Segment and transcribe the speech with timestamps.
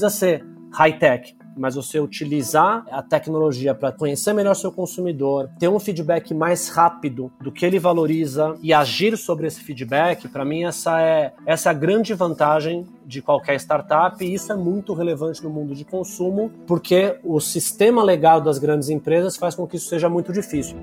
[0.00, 5.78] precisa ser high-tech, mas você utilizar a tecnologia para conhecer melhor seu consumidor, ter um
[5.78, 11.00] feedback mais rápido do que ele valoriza e agir sobre esse feedback, para mim essa
[11.00, 15.50] é essa é a grande vantagem de qualquer startup e isso é muito relevante no
[15.50, 20.08] mundo de consumo, porque o sistema legal das grandes empresas faz com que isso seja
[20.08, 20.76] muito difícil.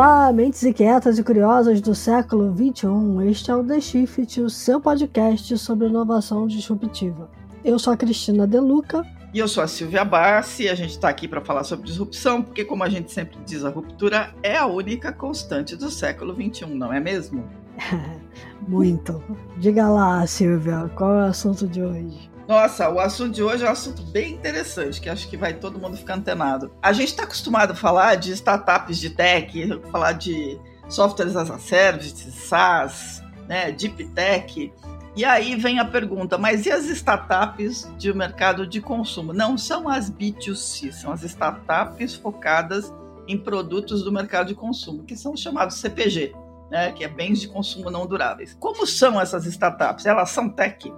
[0.00, 3.28] Olá, mentes inquietas e curiosas do século XXI.
[3.30, 7.30] Este é o The Shift, o seu podcast sobre inovação disruptiva.
[7.62, 9.06] Eu sou a Cristina Deluca.
[9.34, 12.42] E eu sou a Silvia Bassi, e a gente está aqui para falar sobre disrupção,
[12.42, 16.64] porque, como a gente sempre diz, a ruptura é a única constante do século XXI,
[16.64, 17.44] não é mesmo?
[18.66, 19.22] Muito.
[19.58, 22.29] Diga lá, Silvia, qual é o assunto de hoje?
[22.50, 25.78] Nossa, o assunto de hoje é um assunto bem interessante, que acho que vai todo
[25.78, 26.72] mundo ficar antenado.
[26.82, 31.60] A gente está acostumado a falar de startups de tech, falar de softwares as a
[31.60, 34.72] service, SaaS, né, deep tech.
[35.14, 39.32] E aí vem a pergunta, mas e as startups de mercado de consumo?
[39.32, 42.92] Não são as B2C, são as startups focadas
[43.28, 46.34] em produtos do mercado de consumo, que são chamados CPG,
[46.68, 48.56] né, que é bens de consumo não duráveis.
[48.58, 50.04] Como são essas startups?
[50.04, 50.92] Elas são tech,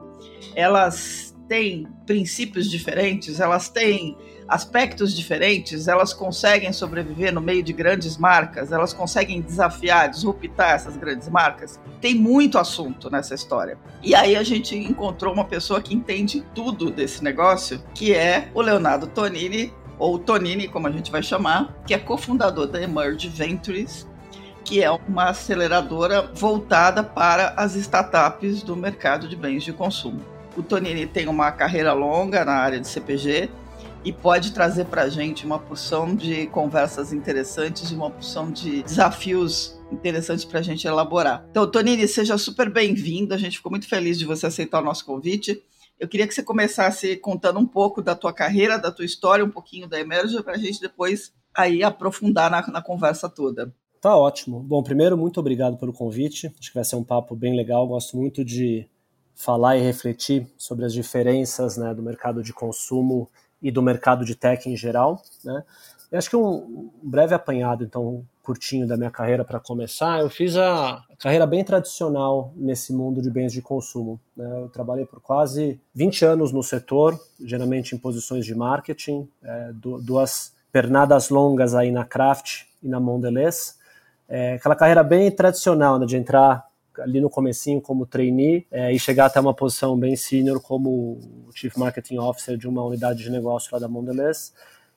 [0.57, 4.17] elas têm princípios diferentes, elas têm
[4.49, 10.97] aspectos diferentes, elas conseguem sobreviver no meio de grandes marcas, elas conseguem desafiar, disruptar essas
[10.97, 11.81] grandes marcas.
[12.01, 13.79] Tem muito assunto nessa história.
[14.03, 18.61] E aí a gente encontrou uma pessoa que entende tudo desse negócio, que é o
[18.61, 24.07] Leonardo Tonini, ou Tonini, como a gente vai chamar, que é cofundador da Emerge Ventures,
[24.65, 30.32] que é uma aceleradora voltada para as startups do mercado de bens de consumo.
[30.57, 33.49] O Tonini tem uma carreira longa na área de CPG
[34.05, 38.83] e pode trazer para a gente uma porção de conversas interessantes e uma porção de
[38.83, 41.47] desafios interessantes para a gente elaborar.
[41.51, 43.33] Então, Tonini, seja super bem-vindo.
[43.33, 45.63] A gente ficou muito feliz de você aceitar o nosso convite.
[45.99, 49.51] Eu queria que você começasse contando um pouco da tua carreira, da tua história, um
[49.51, 53.73] pouquinho da Emerge, para a gente depois aí aprofundar na, na conversa toda.
[54.01, 54.59] Tá ótimo.
[54.61, 56.53] Bom, primeiro, muito obrigado pelo convite.
[56.59, 57.87] Acho que vai ser um papo bem legal.
[57.87, 58.89] Gosto muito de
[59.35, 63.29] falar e refletir sobre as diferenças né, do mercado de consumo
[63.61, 65.23] e do mercado de tech em geral.
[65.45, 65.63] Né?
[66.11, 70.57] Eu acho que um breve apanhado, então, curtinho da minha carreira para começar, eu fiz
[70.57, 74.21] a carreira bem tradicional nesse mundo de bens de consumo.
[74.37, 74.63] Né?
[74.63, 80.53] Eu trabalhei por quase 20 anos no setor, geralmente em posições de marketing, é, duas
[80.73, 83.79] pernadas longas aí na Kraft e na Mondelez.
[84.29, 86.67] É, aquela carreira bem tradicional, né, de entrar
[86.99, 91.19] ali no comecinho como trainee é, e chegar até uma posição bem senior como
[91.55, 94.53] Chief Marketing Officer de uma unidade de negócio lá da Mondelez.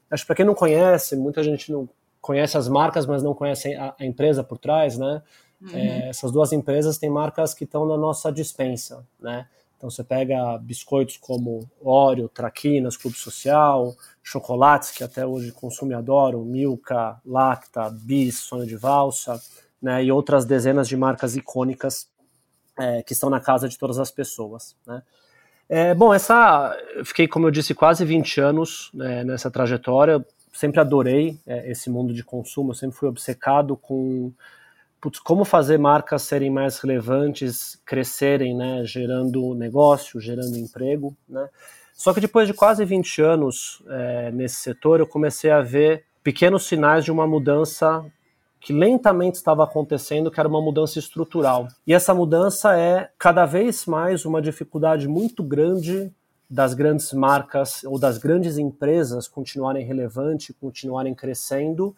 [0.09, 1.89] Acho que para quem não conhece, muita gente não
[2.21, 5.21] conhece as marcas, mas não conhece a, a empresa por trás, né?
[5.61, 5.69] Uhum.
[5.73, 9.47] É, essas duas empresas têm marcas que estão na nossa dispensa, né?
[9.77, 15.95] Então você pega biscoitos como Oreo, Traquinas, Clube Social, chocolates que até hoje consumo e
[15.95, 19.39] adoro, Milka, Lacta, Bis, Sonho de Valsa,
[19.85, 22.09] né, e outras dezenas de marcas icônicas
[22.75, 24.75] é, que estão na casa de todas as pessoas.
[24.87, 25.03] Né.
[25.69, 30.79] É, bom, essa, eu fiquei, como eu disse, quase 20 anos né, nessa trajetória, sempre
[30.79, 34.33] adorei é, esse mundo de consumo, eu sempre fui obcecado com
[34.99, 41.47] putz, como fazer marcas serem mais relevantes, crescerem, né, gerando negócio, gerando emprego, né.
[41.93, 46.65] Só que depois de quase 20 anos é, nesse setor, eu comecei a ver pequenos
[46.65, 48.03] sinais de uma mudança
[48.65, 51.67] que lentamente estava acontecendo, que era uma mudança estrutural.
[51.85, 56.11] E essa mudança é cada vez mais uma dificuldade muito grande
[56.49, 61.95] das grandes marcas ou das grandes empresas continuarem relevantes, continuarem crescendo,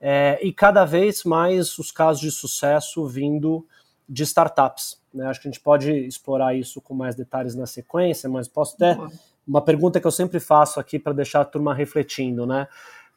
[0.00, 3.66] é, e cada vez mais os casos de sucesso vindo
[4.08, 5.02] de startups.
[5.12, 5.26] Né?
[5.26, 8.96] Acho que a gente pode explorar isso com mais detalhes na sequência, mas posso ter
[9.44, 12.68] uma pergunta que eu sempre faço aqui para deixar a turma refletindo, né?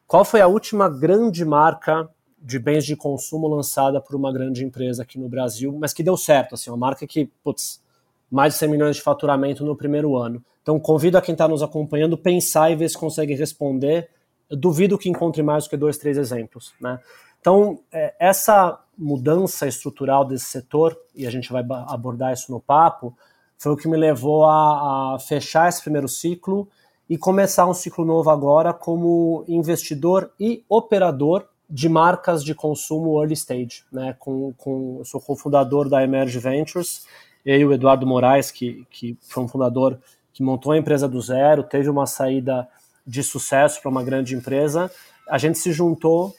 [0.08, 2.10] Qual foi a última grande marca
[2.40, 6.16] de bens de consumo lançada por uma grande empresa aqui no Brasil, mas que deu
[6.16, 7.82] certo, assim, uma marca que, putz,
[8.30, 10.44] mais de 100 milhões de faturamento no primeiro ano.
[10.62, 14.10] Então, convido a quem está nos acompanhando pensar e ver se consegue responder.
[14.50, 17.00] Eu duvido que encontre mais do que dois, três exemplos, né?
[17.40, 23.16] Então, é, essa mudança estrutural desse setor, e a gente vai abordar isso no papo,
[23.58, 26.68] foi o que me levou a, a fechar esse primeiro ciclo
[27.10, 33.34] e começar um ciclo novo agora como investidor e operador de marcas de consumo early
[33.34, 34.16] stage, né?
[34.18, 37.06] Com, com, eu sou cofundador da Emerge Ventures,
[37.46, 40.00] eu e o Eduardo Moraes, que, que foi um fundador
[40.34, 42.68] que montou a empresa do zero, teve uma saída
[43.06, 44.92] de sucesso para uma grande empresa.
[45.30, 46.36] A gente se juntou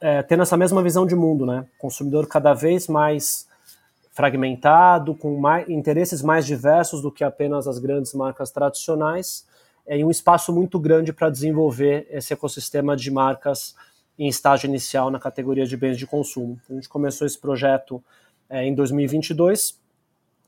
[0.00, 1.66] é, tendo essa mesma visão de mundo, né?
[1.78, 3.46] Consumidor cada vez mais
[4.12, 9.46] fragmentado, com mais, interesses mais diversos do que apenas as grandes marcas tradicionais,
[9.86, 13.74] é, e um espaço muito grande para desenvolver esse ecossistema de marcas
[14.22, 16.56] em estágio inicial na categoria de bens de consumo.
[16.70, 18.02] A gente começou esse projeto
[18.48, 19.80] é, em 2022,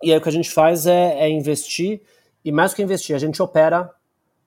[0.00, 2.00] e aí o que a gente faz é, é investir,
[2.44, 3.91] e mais do que investir, a gente opera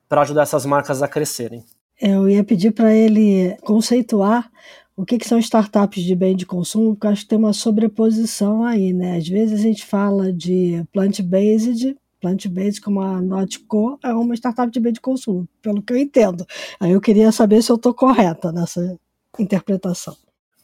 [0.07, 1.61] para ajudar essas marcas a crescerem.
[2.01, 4.49] Eu ia pedir para ele conceituar
[4.95, 8.63] o que, que, são startups de bem de consumo, porque acho que tem uma sobreposição
[8.63, 9.17] aí, né?
[9.17, 14.79] Às vezes a gente fala de plant-based, plant-based como a Notco é uma startup de
[14.79, 16.45] bem de consumo, pelo que eu entendo.
[16.79, 18.97] Aí eu queria saber se eu estou correta nessa
[19.41, 20.15] interpretação.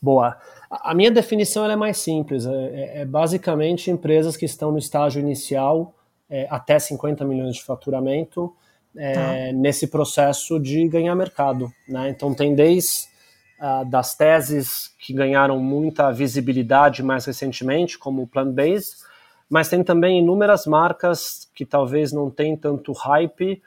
[0.01, 0.37] Boa.
[0.69, 2.45] A minha definição é mais simples.
[2.45, 5.95] É, é, é, basicamente empresas que estão no estágio inicial
[6.29, 8.53] é, até 50 milhões de faturamento
[8.97, 9.53] é, tá.
[9.53, 11.71] nesse processo de ganhar mercado.
[11.87, 12.09] Né?
[12.09, 13.07] Então tem desde
[13.59, 18.97] uh, das teses que ganharam muita visibilidade mais recentemente, como o Plant-Based,
[19.49, 23.61] mas tem também inúmeras marcas que talvez não tenham tanto hype,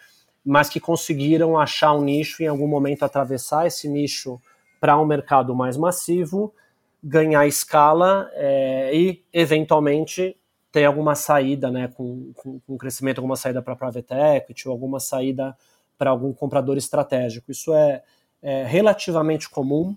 [0.44, 4.40] mas que conseguiram achar um nicho e em algum momento atravessar esse nicho
[4.86, 6.54] para um mercado mais massivo,
[7.02, 10.36] ganhar escala é, e, eventualmente,
[10.70, 15.00] ter alguma saída, né, com, com, com crescimento, alguma saída para private equity ou alguma
[15.00, 15.56] saída
[15.98, 17.50] para algum comprador estratégico.
[17.50, 18.00] Isso é,
[18.40, 19.96] é relativamente comum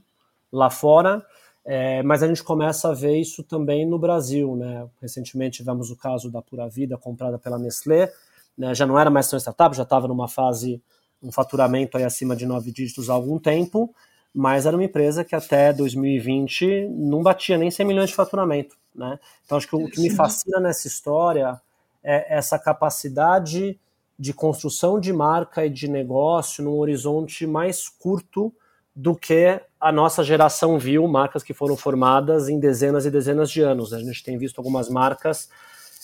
[0.51, 1.23] lá fora,
[1.63, 4.55] é, mas a gente começa a ver isso também no Brasil.
[4.55, 4.87] Né?
[4.99, 8.11] Recentemente tivemos o caso da Pura Vida comprada pela Nestlé,
[8.57, 8.73] né?
[8.73, 10.81] já não era mais tão startup, já estava numa fase,
[11.21, 13.93] um faturamento aí acima de nove dígitos há algum tempo,
[14.33, 18.77] mas era uma empresa que até 2020 não batia nem 100 milhões de faturamento.
[18.93, 19.19] Né?
[19.45, 21.59] Então acho que o que me fascina nessa história
[22.03, 23.79] é essa capacidade
[24.17, 28.53] de construção de marca e de negócio num horizonte mais curto
[28.95, 33.61] do que a nossa geração viu marcas que foram formadas em dezenas e dezenas de
[33.61, 33.93] anos.
[33.93, 35.49] A gente tem visto algumas marcas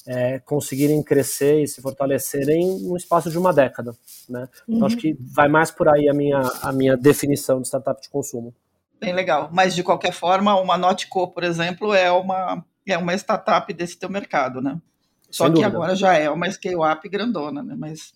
[0.07, 3.95] é, conseguirem crescer e se fortalecerem no espaço de uma década.
[4.29, 4.47] Né?
[4.63, 4.85] Então, uhum.
[4.85, 8.53] acho que vai mais por aí a minha, a minha definição de startup de consumo.
[8.99, 9.49] Bem legal.
[9.51, 14.09] Mas, de qualquer forma, uma Notco, por exemplo, é uma, é uma startup desse teu
[14.09, 14.79] mercado, né?
[15.29, 17.75] Só que agora já é uma scale-up grandona, né?
[17.77, 18.13] Mas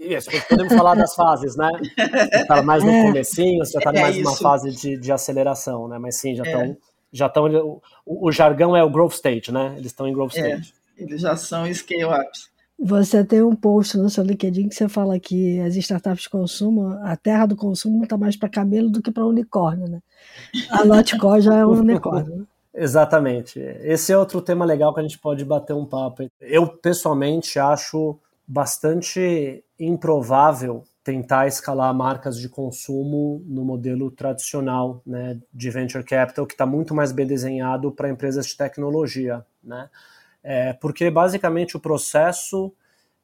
[0.00, 1.68] isso, podemos falar das fases, né?
[1.94, 3.02] Você está mais no é.
[3.02, 5.98] comecinho, você está é mais numa fase de, de aceleração, né?
[5.98, 6.62] Mas sim, já estão.
[6.62, 6.76] É.
[7.12, 7.44] Já estão.
[8.06, 9.74] O, o, jargão é o growth stage, né?
[9.76, 10.74] Eles estão em growth é, stage.
[11.00, 12.50] Eles já são scale-ups.
[12.82, 16.98] Você tem um post no seu LinkedIn que você fala que as startups de consumo,
[17.02, 20.00] a terra do consumo está mais para camelo do que para unicórnio, né?
[20.70, 22.48] A Lotco já é um unicórnio.
[22.72, 23.58] Exatamente.
[23.58, 26.26] Esse é outro tema legal que a gente pode bater um papo.
[26.40, 35.70] Eu, pessoalmente, acho bastante improvável tentar escalar marcas de consumo no modelo tradicional né, de
[35.70, 39.44] venture capital, que está muito mais bem desenhado para empresas de tecnologia.
[39.62, 39.88] Né?
[40.42, 42.72] É, porque basicamente o processo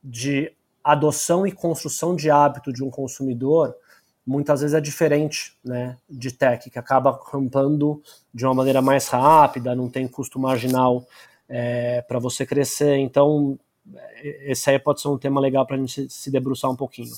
[0.02, 0.52] de
[0.84, 3.74] adoção e construção de hábito de um consumidor
[4.26, 8.02] muitas vezes é diferente né, de tech, que acaba rampando
[8.34, 11.06] de uma maneira mais rápida, não tem custo marginal
[11.48, 12.96] é, para você crescer.
[12.96, 13.56] Então,
[14.20, 17.12] esse aí pode ser um tema legal para a gente se debruçar um pouquinho.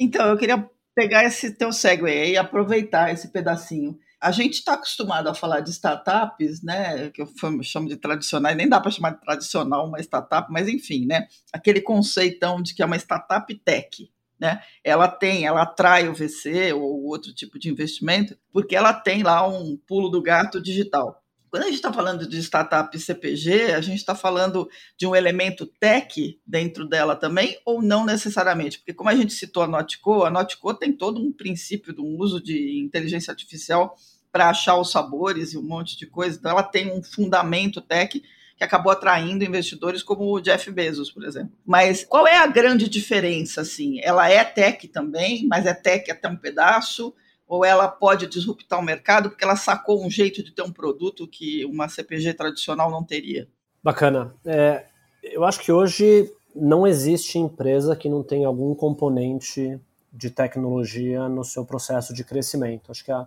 [0.00, 3.96] Então, eu queria pegar esse teu segue aí e aproveitar esse pedacinho.
[4.20, 7.28] A gente está acostumado a falar de startups, né, que eu
[7.62, 11.80] chamo de tradicionais, nem dá para chamar de tradicional uma startup, mas enfim, né, aquele
[11.80, 14.60] conceitão de que é uma startup tech, né?
[14.84, 19.46] Ela tem, ela atrai o VC ou outro tipo de investimento, porque ela tem lá
[19.46, 21.22] um pulo do gato digital.
[21.50, 25.66] Quando a gente está falando de startup CPG, a gente está falando de um elemento
[25.66, 28.78] tech dentro dela também, ou não necessariamente?
[28.78, 32.42] Porque, como a gente citou a Notco, a Notco tem todo um princípio do uso
[32.42, 33.96] de inteligência artificial
[34.30, 36.38] para achar os sabores e um monte de coisa.
[36.38, 38.22] Então, ela tem um fundamento tech
[38.56, 41.52] que acabou atraindo investidores como o Jeff Bezos, por exemplo.
[41.64, 43.60] Mas qual é a grande diferença?
[43.60, 44.00] Assim?
[44.02, 47.14] Ela é tech também, mas é tech até um pedaço
[47.48, 51.26] ou ela pode disruptar o mercado porque ela sacou um jeito de ter um produto
[51.26, 53.48] que uma CPG tradicional não teria?
[53.82, 54.34] Bacana.
[54.44, 54.84] É,
[55.22, 59.80] eu acho que hoje não existe empresa que não tenha algum componente
[60.12, 62.90] de tecnologia no seu processo de crescimento.
[62.90, 63.26] Acho que a,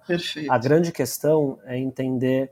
[0.50, 2.52] a grande questão é entender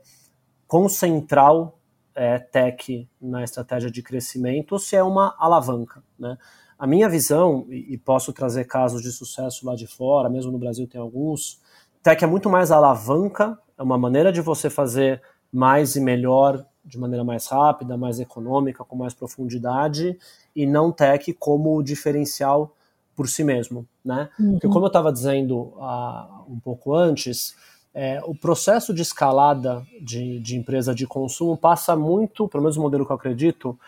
[0.66, 1.78] quão central
[2.14, 6.02] é tech na estratégia de crescimento ou se é uma alavanca.
[6.18, 6.36] Né?
[6.80, 10.86] A minha visão, e posso trazer casos de sucesso lá de fora, mesmo no Brasil
[10.86, 11.60] tem alguns,
[12.02, 15.20] tech é muito mais alavanca, é uma maneira de você fazer
[15.52, 20.18] mais e melhor de maneira mais rápida, mais econômica, com mais profundidade,
[20.56, 22.74] e não tech como diferencial
[23.14, 24.30] por si mesmo, né?
[24.38, 24.52] Uhum.
[24.52, 27.54] Porque como eu estava dizendo uh, um pouco antes,
[27.92, 32.80] é, o processo de escalada de, de empresa de consumo passa muito, pelo menos o
[32.80, 33.78] modelo que eu acredito,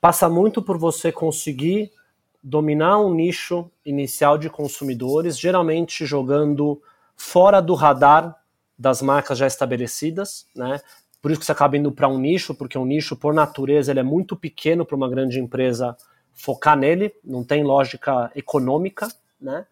[0.00, 1.92] passa muito por você conseguir
[2.42, 6.80] dominar um nicho inicial de consumidores, geralmente jogando
[7.16, 8.36] fora do radar
[8.78, 10.80] das marcas já estabelecidas, né?
[11.20, 14.00] Por isso que você acaba indo para um nicho, porque um nicho, por natureza, ele
[14.00, 15.96] é muito pequeno para uma grande empresa
[16.32, 19.08] focar nele, não tem lógica econômica,
[19.40, 19.66] né?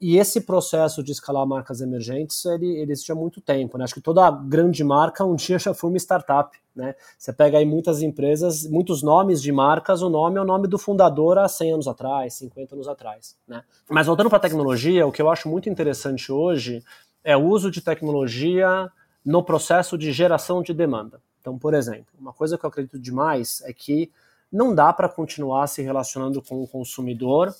[0.00, 3.76] E esse processo de escalar marcas emergentes, ele, ele existe há muito tempo.
[3.76, 3.82] Né?
[3.82, 6.56] Acho que toda grande marca um dia já foi uma startup.
[6.74, 6.94] Né?
[7.18, 10.78] Você pega aí muitas empresas, muitos nomes de marcas, o nome é o nome do
[10.78, 13.36] fundador há 100 anos atrás, 50 anos atrás.
[13.46, 13.64] Né?
[13.90, 16.84] Mas voltando para a tecnologia, o que eu acho muito interessante hoje
[17.24, 18.88] é o uso de tecnologia
[19.24, 21.20] no processo de geração de demanda.
[21.40, 24.12] Então, por exemplo, uma coisa que eu acredito demais é que
[24.50, 27.52] não dá para continuar se relacionando com o consumidor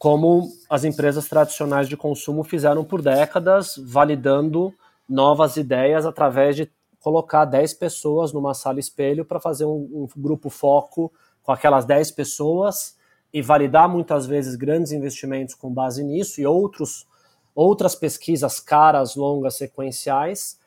[0.00, 4.72] como as empresas tradicionais de consumo fizeram por décadas, validando
[5.06, 10.48] novas ideias através de colocar 10 pessoas numa sala espelho para fazer um, um, grupo
[10.48, 12.96] foco com aquelas 10 pessoas
[13.30, 17.06] e validar muitas vezes grandes investimentos com base nisso e outros
[17.54, 20.58] outras pesquisas caras, longas, sequenciais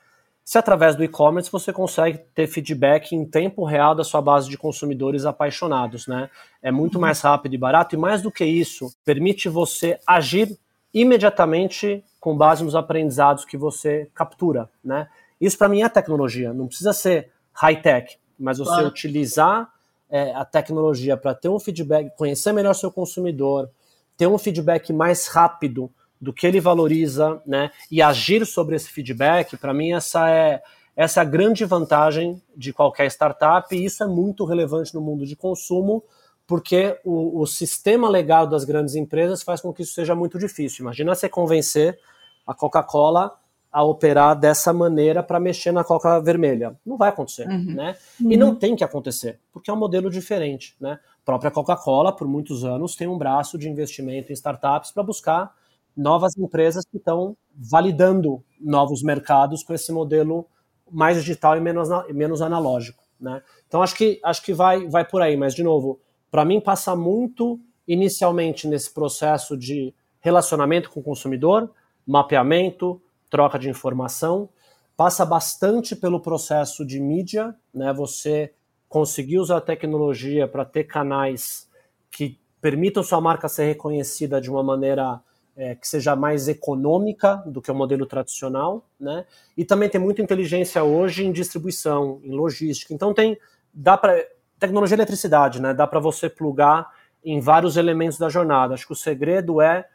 [0.44, 4.58] se através do e-commerce você consegue ter feedback em tempo real da sua base de
[4.58, 6.30] consumidores apaixonados, né?
[6.62, 10.58] É muito mais rápido e barato e mais do que isso, permite você agir
[10.94, 15.08] imediatamente com base nos aprendizados que você captura, né?
[15.40, 18.88] Isso para mim é tecnologia, não precisa ser high-tech, mas você claro.
[18.88, 19.70] utilizar
[20.10, 23.70] é, a tecnologia para ter um feedback, conhecer melhor seu consumidor,
[24.18, 25.90] ter um feedback mais rápido
[26.24, 30.62] do que ele valoriza, né, e agir sobre esse feedback, para mim essa é
[30.96, 35.26] essa é a grande vantagem de qualquer startup e isso é muito relevante no mundo
[35.26, 36.04] de consumo,
[36.46, 40.84] porque o, o sistema legal das grandes empresas faz com que isso seja muito difícil.
[40.84, 41.98] Imagina você convencer
[42.46, 43.36] a Coca-Cola
[43.72, 46.76] a operar dessa maneira para mexer na coca vermelha.
[46.86, 47.74] Não vai acontecer, uhum.
[47.74, 47.98] né?
[48.22, 48.32] Uhum.
[48.32, 51.00] E não tem que acontecer, porque é um modelo diferente, né?
[51.24, 55.56] A própria Coca-Cola, por muitos anos, tem um braço de investimento em startups para buscar
[55.96, 60.48] novas empresas que estão validando novos mercados com esse modelo
[60.92, 63.04] mais digital e menos, menos analógico.
[63.20, 63.42] Né?
[63.68, 66.96] Então acho que acho que vai, vai por aí, mas de novo, para mim passa
[66.96, 71.70] muito inicialmente nesse processo de relacionamento com o consumidor,
[72.06, 74.50] mapeamento, troca de informação,
[74.96, 77.92] passa bastante pelo processo de mídia, né?
[77.94, 78.54] Você
[78.88, 81.68] conseguir usar a tecnologia para ter canais
[82.12, 85.20] que permitam sua marca ser reconhecida de uma maneira
[85.56, 89.26] é, que seja mais econômica do que o modelo tradicional, né?
[89.56, 92.94] E também tem muita inteligência hoje em distribuição, em logística.
[92.94, 93.38] Então tem
[93.74, 94.24] dá para
[94.60, 95.74] tecnologia eletricidade, né?
[95.74, 96.92] Dá para você plugar
[97.24, 98.74] em vários elementos da jornada.
[98.74, 99.86] Acho que o segredo é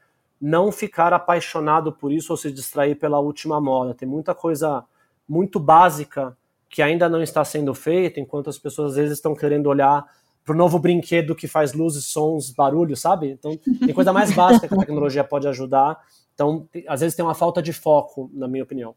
[0.41, 3.95] não ficar apaixonado por isso ou se distrair pela última moda.
[3.95, 4.85] Tem muita coisa
[5.29, 6.37] muito básica
[6.71, 10.07] que ainda não está sendo feita, enquanto as pessoas às vezes estão querendo olhar
[10.49, 13.29] pro novo brinquedo que faz luzes, sons, barulho, sabe?
[13.29, 15.99] Então, tem coisa mais básica que a tecnologia pode ajudar.
[16.33, 18.95] Então, às vezes tem uma falta de foco, na minha opinião.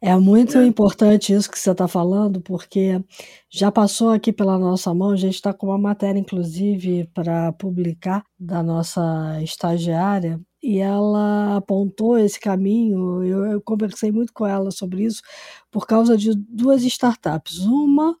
[0.00, 0.66] É muito é.
[0.66, 3.00] importante isso que você está falando, porque
[3.48, 8.24] já passou aqui pela nossa mão, a gente está com uma matéria, inclusive, para publicar
[8.36, 13.22] da nossa estagiária, e ela apontou esse caminho.
[13.24, 15.22] Eu, eu, conversei muito com ela sobre isso
[15.70, 17.60] por causa de duas startups.
[17.60, 18.16] Uma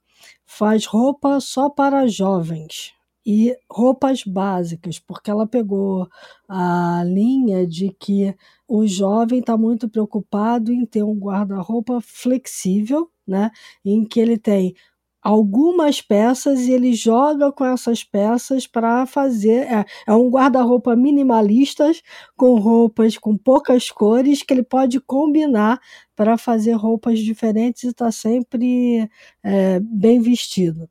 [0.46, 2.92] faz roupa só para jovens
[3.24, 6.08] e roupas básicas, porque ela pegou
[6.48, 8.34] a linha de que
[8.66, 13.50] o jovem está muito preocupado em ter um guarda-roupa flexível, né,
[13.84, 14.74] em que ele tem
[15.22, 19.62] algumas peças e ele joga com essas peças para fazer.
[19.72, 21.90] É, é um guarda-roupa minimalista,
[22.36, 25.80] com roupas com poucas cores, que ele pode combinar
[26.16, 29.08] para fazer roupas diferentes e estar tá sempre
[29.42, 30.88] é, bem vestido.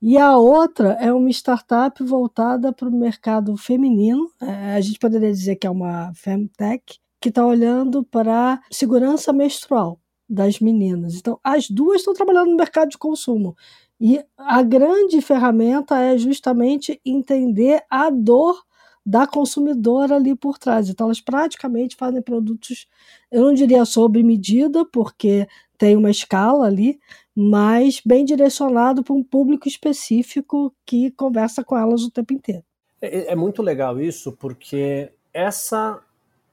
[0.00, 5.30] E a outra é uma startup voltada para o mercado feminino, é, a gente poderia
[5.30, 11.14] dizer que é uma femtech, que está olhando para segurança menstrual das meninas.
[11.14, 13.56] Então, as duas estão trabalhando no mercado de consumo.
[14.00, 18.62] E a grande ferramenta é justamente entender a dor
[19.04, 20.88] da consumidora ali por trás.
[20.88, 22.86] Então, elas praticamente fazem produtos,
[23.32, 27.00] eu não diria sob medida, porque tem uma escala ali,
[27.34, 32.64] mas bem direcionado para um público específico que conversa com elas o tempo inteiro.
[33.00, 36.00] É, é muito legal isso, porque essa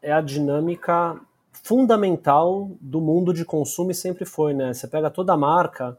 [0.01, 1.19] é a dinâmica
[1.65, 4.71] fundamental do mundo de consumo e sempre foi, né?
[4.71, 5.97] Você pega toda a marca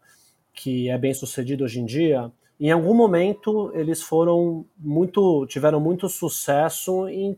[0.55, 6.09] que é bem sucedida hoje em dia, em algum momento eles foram muito, tiveram muito
[6.09, 7.37] sucesso em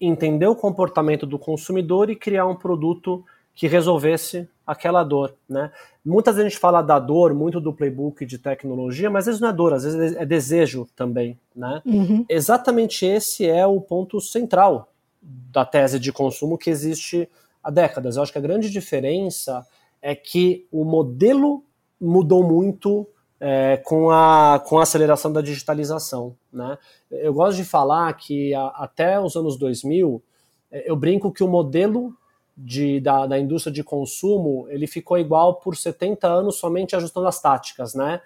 [0.00, 3.22] entender o comportamento do consumidor e criar um produto
[3.54, 5.70] que resolvesse aquela dor, né?
[6.02, 9.40] Muitas vezes a gente fala da dor, muito do playbook de tecnologia, mas às vezes
[9.42, 11.82] não é dor, às vezes é desejo também, né?
[11.84, 12.24] Uhum.
[12.30, 17.28] Exatamente esse é o ponto central da tese de consumo que existe
[17.68, 18.16] há décadas.
[18.16, 19.66] Eu acho que a grande diferença
[20.00, 21.62] é que o modelo
[22.00, 23.06] mudou muito
[23.38, 26.34] é, com, a, com a aceleração da digitalização.
[26.50, 26.78] Né?
[27.10, 30.22] Eu gosto de falar que a, até os anos 2000,
[30.72, 32.14] é, eu brinco que o modelo
[32.56, 37.40] de, da, da indústria de consumo ele ficou igual por 70 anos somente ajustando as
[37.40, 38.20] táticas, né?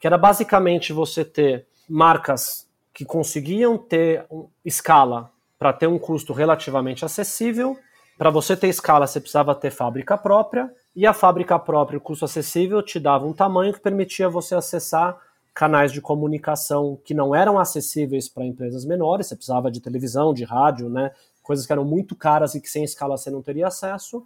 [0.00, 4.26] que era basicamente você ter marcas que conseguiam ter
[4.64, 7.78] escala para ter um custo relativamente acessível.
[8.18, 12.24] Para você ter escala, você precisava ter fábrica própria, e a fábrica própria, o custo
[12.24, 15.18] acessível, te dava um tamanho que permitia você acessar
[15.52, 20.44] canais de comunicação que não eram acessíveis para empresas menores, você precisava de televisão, de
[20.44, 21.10] rádio, né,
[21.42, 24.22] coisas que eram muito caras e que sem escala você não teria acesso.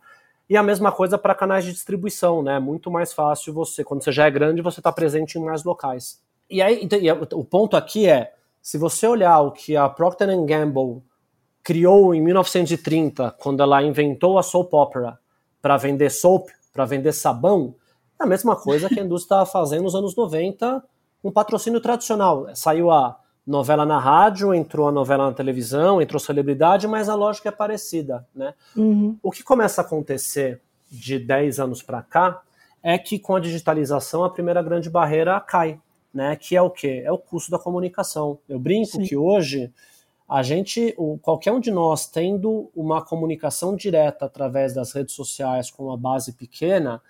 [0.48, 2.58] E a mesma coisa para canais de distribuição, né?
[2.58, 6.20] Muito mais fácil você, quando você já é grande, você está presente em mais locais.
[6.48, 10.28] E aí, então, e o ponto aqui é, se você olhar o que a Procter
[10.44, 11.02] Gamble
[11.62, 15.18] criou em 1930, quando ela inventou a soap opera
[15.60, 17.74] para vender soap, para vender sabão,
[18.18, 20.82] é a mesma coisa que a indústria estava fazendo nos anos 90,
[21.22, 22.48] um patrocínio tradicional.
[22.54, 27.48] Saiu a novela na rádio, entrou a novela na televisão, entrou celebridade, mas a lógica
[27.48, 28.26] é parecida.
[28.34, 28.54] Né?
[28.76, 29.18] Uhum.
[29.22, 32.40] O que começa a acontecer de 10 anos para cá
[32.82, 35.78] é que com a digitalização a primeira grande barreira cai,
[36.12, 36.36] né?
[36.36, 37.02] que é o quê?
[37.04, 38.38] É o custo da comunicação.
[38.48, 39.02] Eu brinco Sim.
[39.02, 39.72] que hoje
[40.30, 45.86] a gente, qualquer um de nós tendo uma comunicação direta através das redes sociais com
[45.86, 47.02] uma base pequena,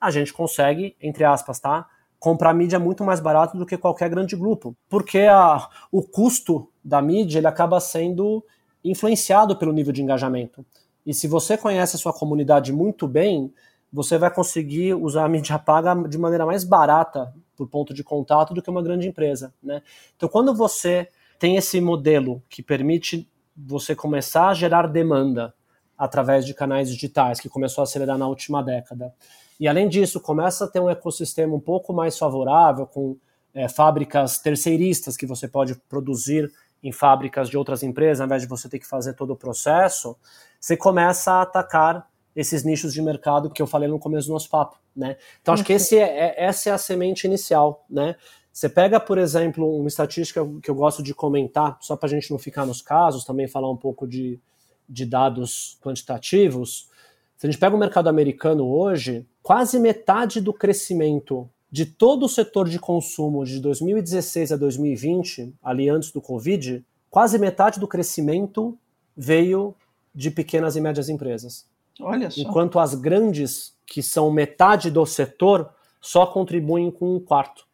[0.00, 1.88] a gente consegue, entre aspas, tá?
[2.20, 4.76] Comprar mídia muito mais barato do que qualquer grande grupo.
[4.88, 8.44] Porque a, o custo da mídia ele acaba sendo
[8.84, 10.64] influenciado pelo nível de engajamento.
[11.04, 13.52] E se você conhece a sua comunidade muito bem,
[13.92, 18.54] você vai conseguir usar a mídia paga de maneira mais barata por ponto de contato
[18.54, 19.52] do que uma grande empresa.
[19.60, 19.82] Né?
[20.16, 21.08] Então, quando você
[21.38, 25.54] tem esse modelo que permite você começar a gerar demanda
[25.96, 29.12] através de canais digitais, que começou a acelerar na última década.
[29.58, 33.16] E além disso, começa a ter um ecossistema um pouco mais favorável, com
[33.52, 36.50] é, fábricas terceiristas que você pode produzir
[36.82, 40.16] em fábricas de outras empresas, ao invés de você ter que fazer todo o processo,
[40.60, 44.48] você começa a atacar esses nichos de mercado que eu falei no começo do nosso
[44.48, 45.16] papo, né?
[45.42, 48.14] Então acho que esse é, é, essa é a semente inicial, né?
[48.58, 52.28] Você pega, por exemplo, uma estatística que eu gosto de comentar, só para a gente
[52.32, 54.40] não ficar nos casos, também falar um pouco de,
[54.88, 56.88] de dados quantitativos.
[57.36, 62.28] Se a gente pega o mercado americano hoje, quase metade do crescimento de todo o
[62.28, 68.76] setor de consumo de 2016 a 2020, ali antes do Covid, quase metade do crescimento
[69.16, 69.72] veio
[70.12, 71.64] de pequenas e médias empresas.
[72.00, 72.40] Olha só.
[72.40, 77.67] Enquanto as grandes, que são metade do setor, só contribuem com um quarto.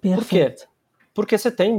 [0.00, 0.62] Perfeito.
[0.62, 0.68] Por quê?
[1.14, 1.76] Porque você tem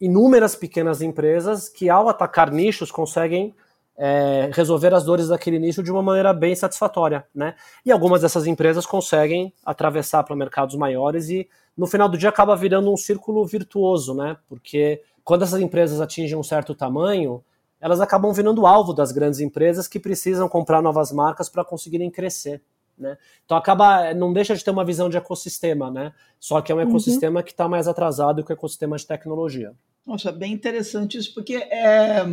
[0.00, 3.52] inúmeras pequenas empresas que, ao atacar nichos, conseguem
[3.96, 7.54] é, resolver as dores daquele nicho de uma maneira bem satisfatória, né?
[7.84, 12.54] E algumas dessas empresas conseguem atravessar para mercados maiores e, no final do dia, acaba
[12.54, 14.36] virando um círculo virtuoso, né?
[14.48, 17.42] Porque quando essas empresas atingem um certo tamanho,
[17.80, 22.62] elas acabam virando alvo das grandes empresas que precisam comprar novas marcas para conseguirem crescer.
[22.98, 23.16] Né?
[23.44, 26.12] Então acaba, não deixa de ter uma visão de ecossistema, né?
[26.40, 26.88] Só que é um uhum.
[26.88, 27.44] ecossistema uhum.
[27.44, 29.72] que está mais atrasado que o ecossistema de tecnologia.
[30.06, 32.24] Nossa, bem interessante isso, porque é,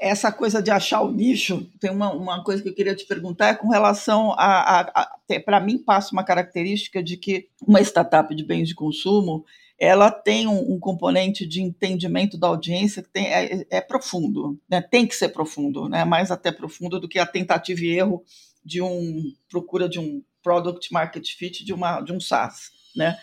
[0.00, 3.48] essa coisa de achar o nicho, tem uma, uma coisa que eu queria te perguntar
[3.48, 8.34] é com relação a, a, a para mim passa uma característica de que uma startup
[8.34, 9.44] de bens de consumo
[9.78, 14.80] ela tem um, um componente de entendimento da audiência que tem, é, é profundo, né?
[14.80, 16.04] tem que ser profundo, né?
[16.04, 18.24] mais até profundo do que a tentativa e erro
[18.64, 23.16] de um procura de um product market fit de uma de um SaaS, né?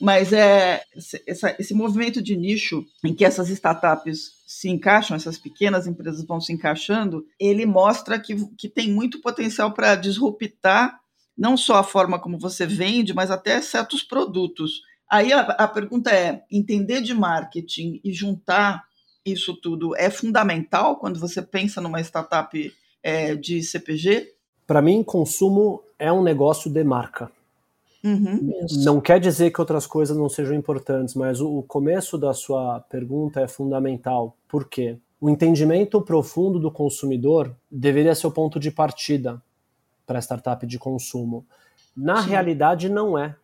[0.00, 0.82] Mas é
[1.26, 6.40] essa, esse movimento de nicho em que essas startups se encaixam, essas pequenas empresas vão
[6.40, 11.00] se encaixando, ele mostra que, que tem muito potencial para disruptar
[11.36, 14.82] não só a forma como você vende, mas até certos produtos.
[15.10, 18.84] Aí a, a pergunta é: entender de marketing e juntar
[19.24, 24.37] isso tudo é fundamental quando você pensa numa startup é, de CPG?
[24.68, 27.32] Para mim, consumo é um negócio de marca.
[28.04, 28.52] Uhum.
[28.84, 33.40] Não quer dizer que outras coisas não sejam importantes, mas o, começo da sua pergunta
[33.40, 34.36] é fundamental.
[34.46, 34.98] Por quê?
[35.18, 39.42] O entendimento profundo do consumidor deveria ser o ponto de partida
[40.06, 41.46] para a startup de consumo.
[41.96, 42.28] Na Sim.
[42.28, 43.34] realidade, não é.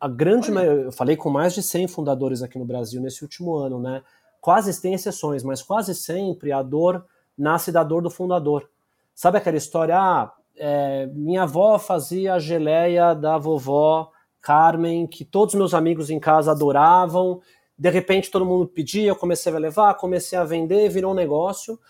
[0.00, 3.56] A grande maioria, eu falei com mais de 100 fundadores aqui no Brasil nesse último
[3.56, 4.04] ano, né?
[4.40, 7.04] Quase tem exceções, mas quase sempre a dor
[7.36, 8.70] nasce da dor do fundador.
[9.16, 9.98] Sabe aquela história?
[9.98, 16.20] Ah, é, minha avó fazia a geleia da vovó Carmen, que todos meus amigos em
[16.20, 17.40] casa adoravam.
[17.78, 21.80] De repente todo mundo pedia, eu comecei a levar, comecei a vender, virou um negócio.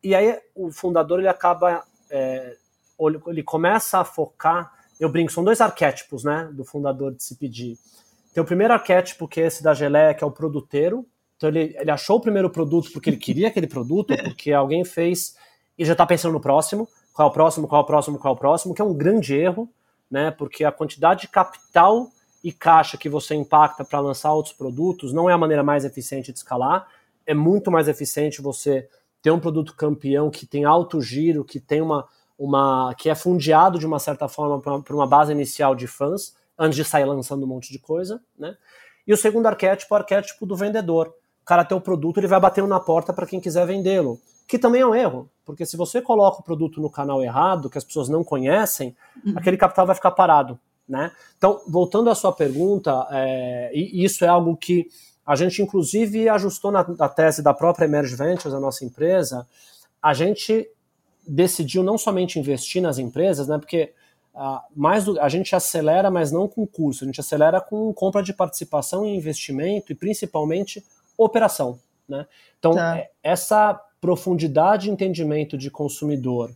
[0.00, 2.54] E aí o fundador ele acaba, é,
[3.26, 4.72] ele começa a focar.
[5.00, 7.78] Eu brinco, são dois arquétipos, né, do fundador de se pedir.
[8.32, 11.04] Tem o primeiro arquétipo que é esse da geleia, que é o produteiro.
[11.36, 15.34] Então ele, ele achou o primeiro produto porque ele queria aquele produto, porque alguém fez
[15.76, 16.86] e já está pensando no próximo
[17.20, 18.94] qual é o próximo, qual é o próximo, qual é o próximo, que é um
[18.94, 19.68] grande erro,
[20.10, 20.30] né?
[20.30, 22.08] Porque a quantidade de capital
[22.42, 26.32] e caixa que você impacta para lançar outros produtos não é a maneira mais eficiente
[26.32, 26.88] de escalar.
[27.26, 28.88] É muito mais eficiente você
[29.20, 33.78] ter um produto campeão que tem alto giro, que tem uma, uma que é fundiado
[33.78, 37.48] de uma certa forma para uma base inicial de fãs, antes de sair lançando um
[37.48, 38.56] monte de coisa, né?
[39.06, 41.12] E o segundo arquétipo é o arquétipo do vendedor.
[41.42, 44.18] O cara tem o produto, ele vai batendo na porta para quem quiser vendê-lo
[44.50, 47.78] que também é um erro, porque se você coloca o produto no canal errado, que
[47.78, 49.34] as pessoas não conhecem, uhum.
[49.36, 50.58] aquele capital vai ficar parado.
[50.88, 51.12] Né?
[51.38, 54.88] Então, voltando à sua pergunta, é, e isso é algo que
[55.24, 59.46] a gente inclusive ajustou na, na tese da própria Emerge Ventures, a nossa empresa,
[60.02, 60.68] a gente
[61.24, 63.92] decidiu não somente investir nas empresas, né, porque
[64.34, 68.20] uh, mais do, a gente acelera, mas não com curso, a gente acelera com compra
[68.20, 70.84] de participação e investimento e principalmente
[71.16, 71.78] operação.
[72.08, 72.26] Né?
[72.58, 72.98] Então, tá.
[72.98, 76.50] É, essa profundidade de entendimento de consumidor,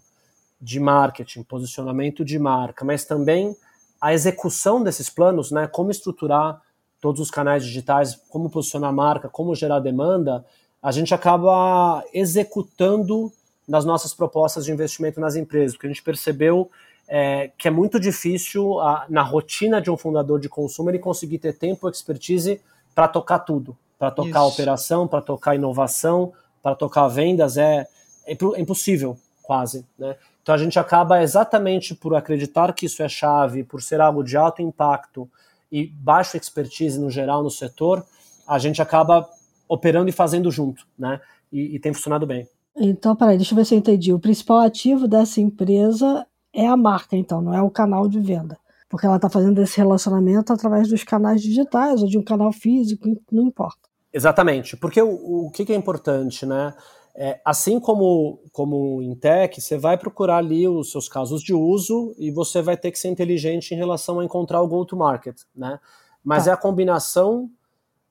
[0.61, 3.57] de marketing, posicionamento de marca, mas também
[4.01, 6.61] a execução desses planos, né, como estruturar
[7.01, 10.45] todos os canais digitais, como posicionar a marca, como gerar demanda,
[10.83, 13.31] a gente acaba executando
[13.67, 16.71] nas nossas propostas de investimento nas empresas, porque a gente percebeu
[17.07, 21.39] é, que é muito difícil a, na rotina de um fundador de consumo ele conseguir
[21.39, 22.61] ter tempo, expertise
[22.95, 24.55] para tocar tudo, para tocar Isso.
[24.55, 26.33] operação, para tocar inovação,
[26.65, 27.87] para tocar vendas é,
[28.27, 29.85] é, é impossível, quase.
[29.99, 30.17] Né?
[30.43, 34.35] Então a gente acaba exatamente por acreditar que isso é chave, por ser algo de
[34.35, 35.31] alto impacto
[35.71, 38.03] e baixa expertise no geral no setor,
[38.49, 39.29] a gente acaba
[39.69, 41.21] operando e fazendo junto, né?
[41.53, 42.49] E, e tem funcionado bem.
[42.77, 44.13] Então, peraí, deixa eu ver se eu entendi.
[44.13, 48.59] O principal ativo dessa empresa é a marca, então, não é o canal de venda.
[48.89, 53.09] Porque ela está fazendo esse relacionamento através dos canais digitais ou de um canal físico,
[53.31, 53.84] não importa.
[54.15, 56.73] Exatamente, porque o, o que, que é importante, né?
[57.17, 62.15] É, assim como, como em tech, você vai procurar ali os seus casos de uso
[62.17, 65.81] e você vai ter que ser inteligente em relação a encontrar o go-to-market, né?
[66.23, 66.53] Mas tá.
[66.53, 67.51] é a combinação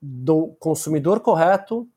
[0.01, 1.87] do consumidor correto,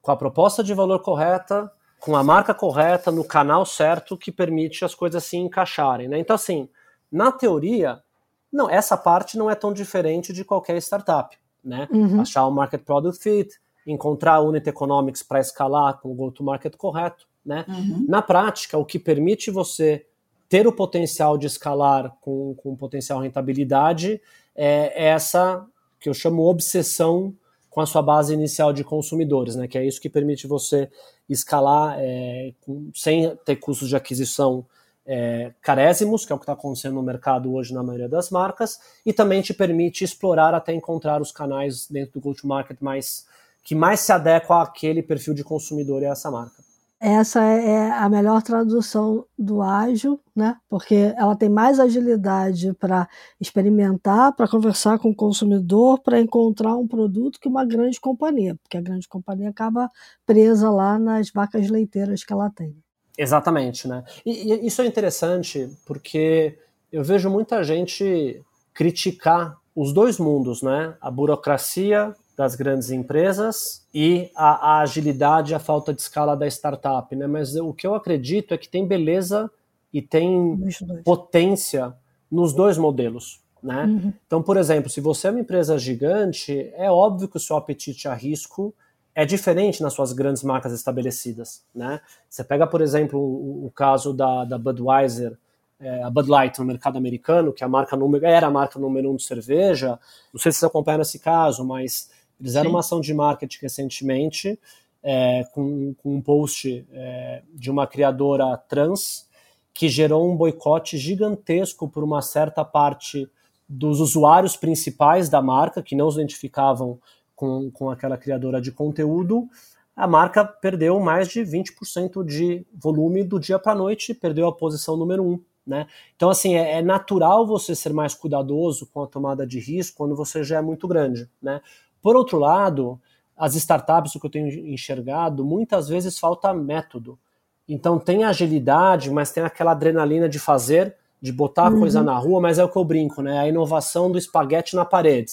[0.00, 1.70] com a proposta de valor correta,
[2.00, 6.18] com a marca correta, no canal certo, que permite as coisas se encaixarem, né?
[6.18, 6.66] Então, assim,
[7.12, 8.02] na teoria,
[8.50, 11.88] não, essa parte não é tão diferente de qualquer startup né?
[11.90, 12.20] Uhum.
[12.20, 17.26] Achar o market product fit, encontrar a unit economics para escalar com o go-to-market correto,
[17.44, 17.64] né?
[17.68, 18.06] Uhum.
[18.08, 20.06] Na prática, o que permite você
[20.48, 24.20] ter o potencial de escalar com, com potencial rentabilidade
[24.54, 25.64] é, é essa
[25.98, 27.34] que eu chamo obsessão
[27.68, 29.68] com a sua base inicial de consumidores, né?
[29.68, 30.90] Que é isso que permite você
[31.28, 34.66] escalar é, com, sem ter custos de aquisição
[35.12, 38.78] é, carésimos, que é o que está acontecendo no mercado hoje na maioria das marcas,
[39.04, 43.26] e também te permite explorar até encontrar os canais dentro do go-to-market mais,
[43.64, 46.62] que mais se adequam àquele perfil de consumidor e a essa marca.
[47.00, 50.56] Essa é, é a melhor tradução do ágil, né?
[50.68, 53.08] Porque ela tem mais agilidade para
[53.40, 58.76] experimentar, para conversar com o consumidor, para encontrar um produto que uma grande companhia, porque
[58.76, 59.88] a grande companhia acaba
[60.24, 62.76] presa lá nas vacas leiteiras que ela tem.
[63.16, 64.04] Exatamente, né?
[64.24, 66.58] E, e, isso é interessante porque
[66.92, 68.42] eu vejo muita gente
[68.72, 70.94] criticar os dois mundos, né?
[71.00, 77.14] A burocracia das grandes empresas e a, a agilidade, a falta de escala da startup,
[77.14, 77.26] né?
[77.26, 79.50] Mas o que eu acredito é que tem beleza
[79.92, 80.58] e tem
[81.04, 81.94] potência
[82.30, 83.84] nos dois modelos, né?
[83.84, 84.12] Uhum.
[84.26, 88.08] Então, por exemplo, se você é uma empresa gigante, é óbvio que o seu apetite
[88.08, 88.74] a risco
[89.14, 92.00] é diferente nas suas grandes marcas estabelecidas, né?
[92.28, 95.36] Você pega, por exemplo, o, o caso da, da Budweiser,
[95.80, 98.78] é, a Bud Light no mercado americano, que é a marca número, era a marca
[98.78, 99.98] número um de cerveja.
[100.32, 104.58] Não sei se vocês acompanharam esse caso, mas eles fizeram uma ação de marketing recentemente
[105.02, 109.26] é, com, com, um post é, de uma criadora trans
[109.72, 113.28] que gerou um boicote gigantesco por uma certa parte
[113.66, 116.98] dos usuários principais da marca que não os identificavam
[117.40, 119.48] com, com aquela criadora de conteúdo,
[119.96, 124.52] a marca perdeu mais de 20% de volume do dia para a noite, perdeu a
[124.52, 125.40] posição número um.
[125.66, 125.86] Né?
[126.14, 130.14] Então, assim, é, é, natural você ser mais cuidadoso com a tomada de risco quando
[130.14, 131.30] você já é muito grande.
[131.40, 131.62] Né?
[132.02, 133.00] Por outro lado,
[133.34, 137.18] as startups, o que eu tenho enxergado, muitas vezes falta método.
[137.66, 142.04] Então, tem agilidade, mas tem aquela adrenalina de fazer de botar a coisa uhum.
[142.06, 143.38] na rua, mas é o que eu brinco, né?
[143.38, 145.32] A inovação do espaguete na parede.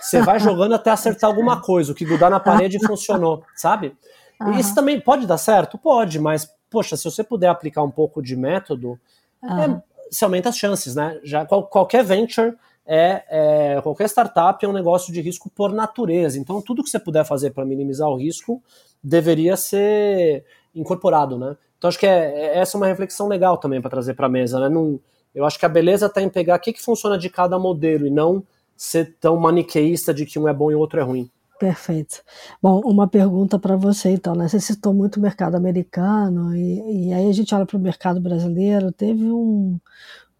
[0.00, 3.96] Você vai jogando até acertar alguma coisa, o que grudar na parede funcionou, sabe?
[4.40, 4.58] Uhum.
[4.58, 5.78] Isso também pode dar certo?
[5.78, 8.98] Pode, mas, poxa, se você puder aplicar um pouco de método,
[9.42, 9.62] uhum.
[9.62, 11.18] é, você aumenta as chances, né?
[11.22, 16.38] Já qual, qualquer venture é, é, qualquer startup é um negócio de risco por natureza.
[16.38, 18.62] Então, tudo que você puder fazer para minimizar o risco
[19.02, 20.44] deveria ser
[20.74, 21.56] incorporado, né?
[21.76, 24.30] Então, acho que é, é essa é uma reflexão legal também para trazer para a
[24.30, 24.68] mesa, né?
[24.68, 25.00] Não,
[25.34, 28.06] eu acho que a beleza está em pegar o que, que funciona de cada modelo
[28.06, 28.42] e não
[28.76, 31.30] ser tão maniqueísta de que um é bom e o outro é ruim.
[31.58, 32.22] Perfeito.
[32.60, 34.46] Bom, uma pergunta para você, então, né?
[34.46, 38.20] Você citou muito o mercado americano, e, e aí a gente olha para o mercado
[38.20, 38.92] brasileiro.
[38.92, 39.80] Teve um,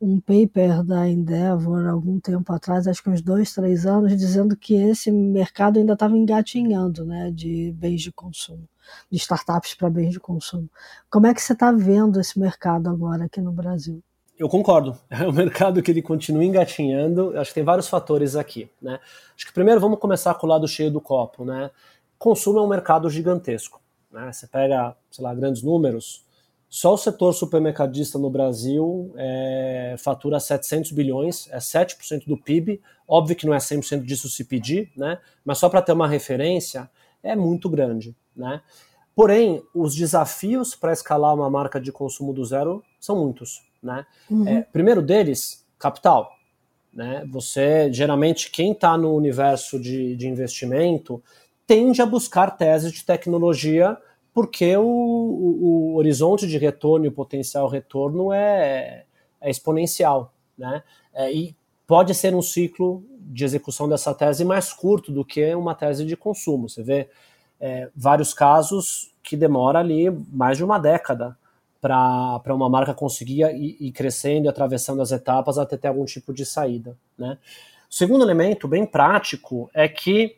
[0.01, 4.75] um paper da Endeavor algum tempo atrás, acho que uns dois, três anos, dizendo que
[4.75, 8.69] esse mercado ainda estava engatinhando, né, de bens de consumo,
[9.11, 10.69] de startups para bens de consumo.
[11.11, 14.03] Como é que você está vendo esse mercado agora aqui no Brasil?
[14.39, 14.97] Eu concordo.
[15.11, 17.39] É um mercado que ele continua engatinhando.
[17.39, 19.01] Acho que tem vários fatores aqui, né?
[19.35, 21.71] Acho que primeiro vamos começar com o lado cheio do copo, né?
[22.19, 24.31] Consumo é um mercado gigantesco, né?
[24.33, 26.25] Você pega, sei lá, grandes números.
[26.69, 32.83] Só o setor supermercadista no Brasil é, fatura 700 bilhões, é 7% do PIB.
[33.07, 35.19] Óbvio que não é 100% disso se pedir, né?
[35.45, 36.91] Mas só para ter uma referência,
[37.23, 38.61] é muito grande, né?
[39.15, 43.63] Porém, os desafios para escalar uma marca de consumo do zero são muitos.
[43.87, 44.05] Né?
[44.31, 44.49] Uhum.
[44.49, 46.33] É, primeiro deles, capital.
[46.93, 47.25] Né?
[47.31, 51.23] Você, geralmente, quem está no universo de, de investimento
[51.67, 53.97] tende a buscar teses de tecnologia
[54.35, 59.05] porque o, o, o horizonte de retorno e o potencial retorno é,
[59.41, 60.35] é exponencial.
[60.59, 60.83] Né?
[61.15, 65.75] É, e pode ser um ciclo de execução dessa tese mais curto do que uma
[65.75, 66.69] tese de consumo.
[66.69, 67.09] Você vê
[67.59, 71.37] é, vários casos que demora ali mais de uma década
[71.87, 76.35] para uma marca conseguir ir, ir, crescendo e atravessando as etapas até ter algum tipo
[76.35, 76.97] de saída.
[77.17, 77.39] Né?
[77.89, 80.37] O segundo elemento, bem prático, é que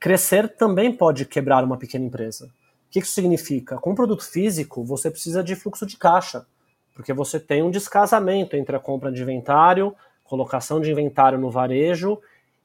[0.00, 2.46] crescer também pode quebrar uma pequena empresa.
[2.46, 3.76] O que isso significa?
[3.76, 6.46] Com um produto físico, você precisa de fluxo de caixa,
[6.94, 12.18] porque você tem um descasamento entre a compra de inventário, colocação de inventário no varejo,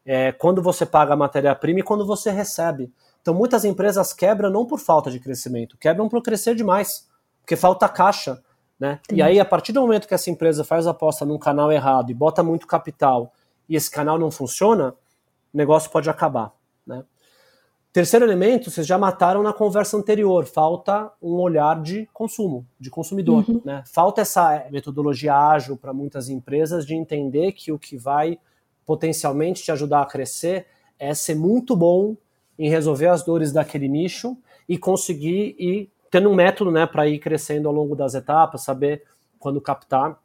[0.06, 2.92] é, quando você paga a matéria-prima e quando você recebe.
[3.22, 7.08] Então, muitas empresas quebram não por falta de crescimento, quebram por crescer demais
[7.44, 8.42] porque falta caixa.
[8.80, 9.00] Né?
[9.12, 12.14] E aí, a partir do momento que essa empresa faz aposta num canal errado e
[12.14, 13.32] bota muito capital
[13.70, 14.96] e esse canal não funciona,
[15.54, 16.52] o negócio pode acabar.
[16.86, 17.04] Né?
[17.92, 23.46] Terceiro elemento, vocês já mataram na conversa anterior, falta um olhar de consumo, de consumidor.
[23.48, 23.62] Uhum.
[23.64, 23.84] Né?
[23.86, 28.40] Falta essa metodologia ágil para muitas empresas de entender que o que vai
[28.86, 30.66] potencialmente te ajudar a crescer
[30.98, 32.18] é ser muito bom
[32.58, 37.18] em resolver as dores daquele nicho e conseguir ir tendo um método né, para ir
[37.18, 39.02] crescendo ao longo das etapas, saber
[39.40, 40.22] quando captar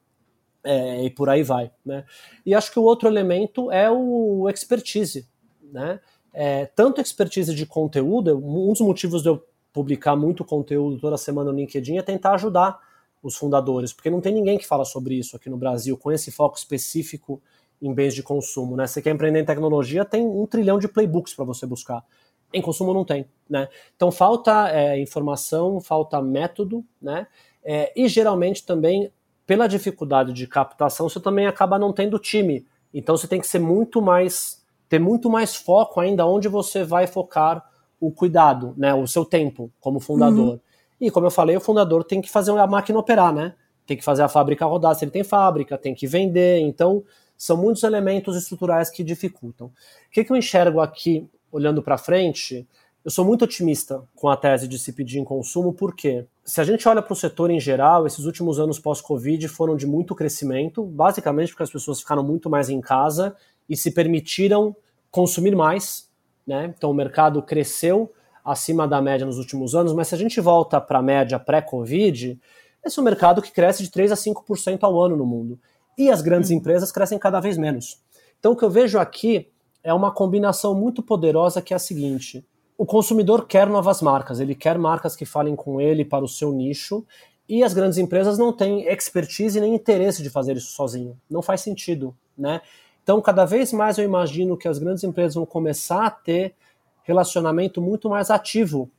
[0.63, 1.71] é, e por aí vai.
[1.83, 2.05] Né?
[2.45, 5.27] E acho que o outro elemento é o expertise.
[5.63, 5.99] Né?
[6.31, 11.51] É, tanto expertise de conteúdo, um dos motivos de eu publicar muito conteúdo toda semana
[11.51, 12.79] no LinkedIn é tentar ajudar
[13.23, 16.31] os fundadores, porque não tem ninguém que fala sobre isso aqui no Brasil, com esse
[16.31, 17.41] foco específico
[17.81, 18.77] em bens de consumo.
[18.77, 18.87] Né?
[18.87, 22.05] Você quer empreender em tecnologia, tem um trilhão de playbooks para você buscar.
[22.53, 23.69] Em consumo não tem, né?
[23.95, 27.27] Então falta é, informação, falta método, né?
[27.63, 29.13] É, e geralmente também,
[29.47, 32.67] pela dificuldade de captação, você também acaba não tendo time.
[32.93, 37.07] Então você tem que ser muito mais, ter muito mais foco ainda onde você vai
[37.07, 37.69] focar
[38.01, 38.95] o cuidado, né?
[38.95, 40.53] O seu tempo como fundador.
[40.53, 40.61] Uhum.
[41.01, 43.55] E como eu falei, o fundador tem que fazer a máquina operar, né?
[43.87, 46.61] Tem que fazer a fábrica rodar se ele tem fábrica, tem que vender.
[46.61, 47.05] Então,
[47.37, 49.69] são muitos elementos estruturais que dificultam.
[49.69, 49.73] O
[50.11, 52.67] que, que eu enxergo aqui olhando para frente,
[53.05, 56.65] eu sou muito otimista com a tese de se pedir em consumo, porque se a
[56.65, 60.85] gente olha para o setor em geral, esses últimos anos pós-Covid foram de muito crescimento,
[60.85, 63.35] basicamente porque as pessoas ficaram muito mais em casa
[63.69, 64.77] e se permitiram
[65.11, 66.09] consumir mais.
[66.47, 66.73] Né?
[66.77, 68.13] Então o mercado cresceu
[68.45, 72.39] acima da média nos últimos anos, mas se a gente volta para a média pré-Covid,
[72.85, 75.59] esse é um mercado que cresce de 3 a 5% ao ano no mundo.
[75.97, 78.01] E as grandes empresas crescem cada vez menos.
[78.39, 79.51] Então o que eu vejo aqui
[79.89, 82.45] é uma combinação muito poderosa que é a seguinte:
[82.77, 86.53] o consumidor quer novas marcas, ele quer marcas que falem com ele para o seu
[86.53, 87.07] nicho,
[87.49, 91.19] e as grandes empresas não têm expertise nem interesse de fazer isso sozinho.
[91.31, 92.61] Não faz sentido, né?
[93.03, 96.55] Então, cada vez mais eu imagino que as grandes empresas vão começar a ter
[97.03, 98.91] relacionamento muito mais ativo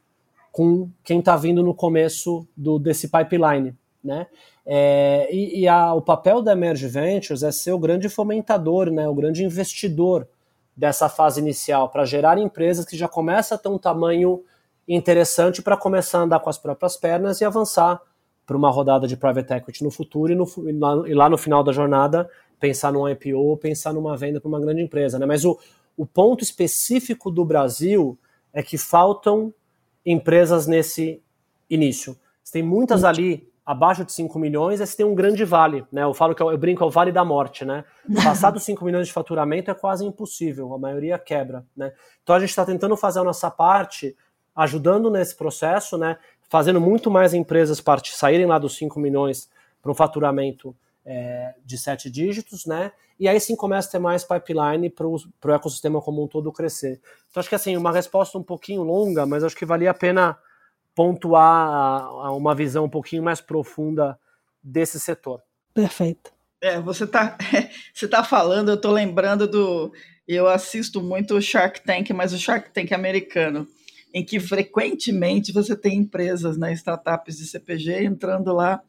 [0.52, 4.26] com quem está vindo no começo do, desse pipeline, né?
[4.66, 9.08] É, e, e a, o papel da Emerge Ventures é ser o grande fomentador, né?
[9.08, 10.28] O grande investidor
[10.80, 14.42] dessa fase inicial para gerar empresas que já começam a ter um tamanho
[14.88, 18.02] interessante para começar a andar com as próprias pernas e avançar
[18.46, 21.74] para uma rodada de private equity no futuro e, no, e, lá, no final da
[21.74, 22.30] jornada
[22.62, 25.20] pensar num IPO ou pensar numa venda para uma grande empresa.
[25.20, 25.26] Né?
[25.26, 25.60] Mas o,
[25.98, 28.18] o ponto específico do Brasil
[28.54, 29.54] é que faltam
[30.06, 31.22] empresas nesse
[31.70, 32.18] início.
[32.42, 36.02] Você tem muitas ali abaixo de 5 milhões, você tem um grande vale, né?
[36.02, 37.86] Eu falo que eu, é eu brinco, é o vale da morte, né?
[38.24, 41.94] Passar dos 5 milhões de faturamento é quase impossível, a maioria quebra, né?
[42.24, 44.18] Então a gente está tentando fazer a nossa parte,
[44.56, 46.18] ajudando nesse processo, né?
[46.50, 49.48] Fazendo muito mais empresas part saírem lá dos 5 milhões
[49.84, 52.92] para um faturamento é, de sete dígitos, né?
[53.20, 57.00] E aí sim começa a ter mais pipeline para o ecossistema como um todo crescer.
[57.30, 60.40] Então acho que assim, uma resposta um pouquinho longa, mas acho que valia a pena
[60.96, 64.20] pontuar uma visão um pouquinho mais profunda
[64.62, 65.42] desse setor.
[65.74, 66.32] Perfeito.
[66.62, 67.38] É, você está
[67.94, 69.92] você tá falando, eu estou lembrando do.
[70.28, 73.68] Eu assisto muito o Shark Tank, mas o Shark Tank americano,
[74.14, 78.80] em que frequentemente você tem empresas, né, startups de CPG entrando lá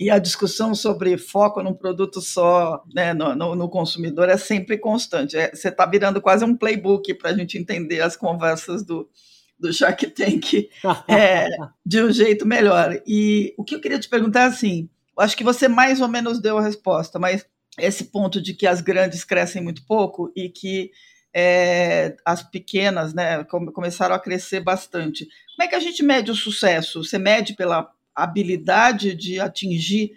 [0.00, 4.78] e a discussão sobre foco num produto só, né, no, no, no consumidor, é sempre
[4.78, 5.36] constante.
[5.36, 9.06] É, você está virando quase um playbook para a gente entender as conversas do,
[9.60, 10.70] do Shark Tank
[11.08, 11.48] é,
[11.84, 13.00] de um jeito melhor.
[13.06, 16.58] E o que eu queria te perguntar assim, acho que você mais ou menos deu
[16.58, 17.44] a resposta, mas
[17.78, 20.90] esse ponto de que as grandes crescem muito pouco e que
[21.32, 25.28] é, as pequenas né, começaram a crescer bastante.
[25.56, 27.04] Como é que a gente mede o sucesso?
[27.04, 30.12] Você mede pela habilidade de atingir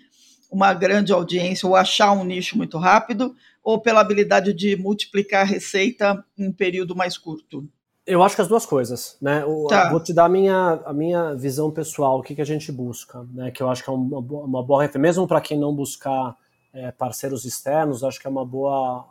[0.51, 5.49] uma grande audiência ou achar um nicho muito rápido, ou pela habilidade de multiplicar a
[5.49, 7.67] receita em um período mais curto?
[8.05, 9.45] Eu acho que as duas coisas, né?
[9.45, 9.89] O, tá.
[9.89, 13.25] Vou te dar a minha, a minha visão pessoal, o que, que a gente busca,
[13.31, 13.49] né?
[13.49, 16.35] Que eu acho que é uma, uma boa referência, mesmo para quem não buscar
[16.73, 19.05] é, parceiros externos, acho que é uma boa,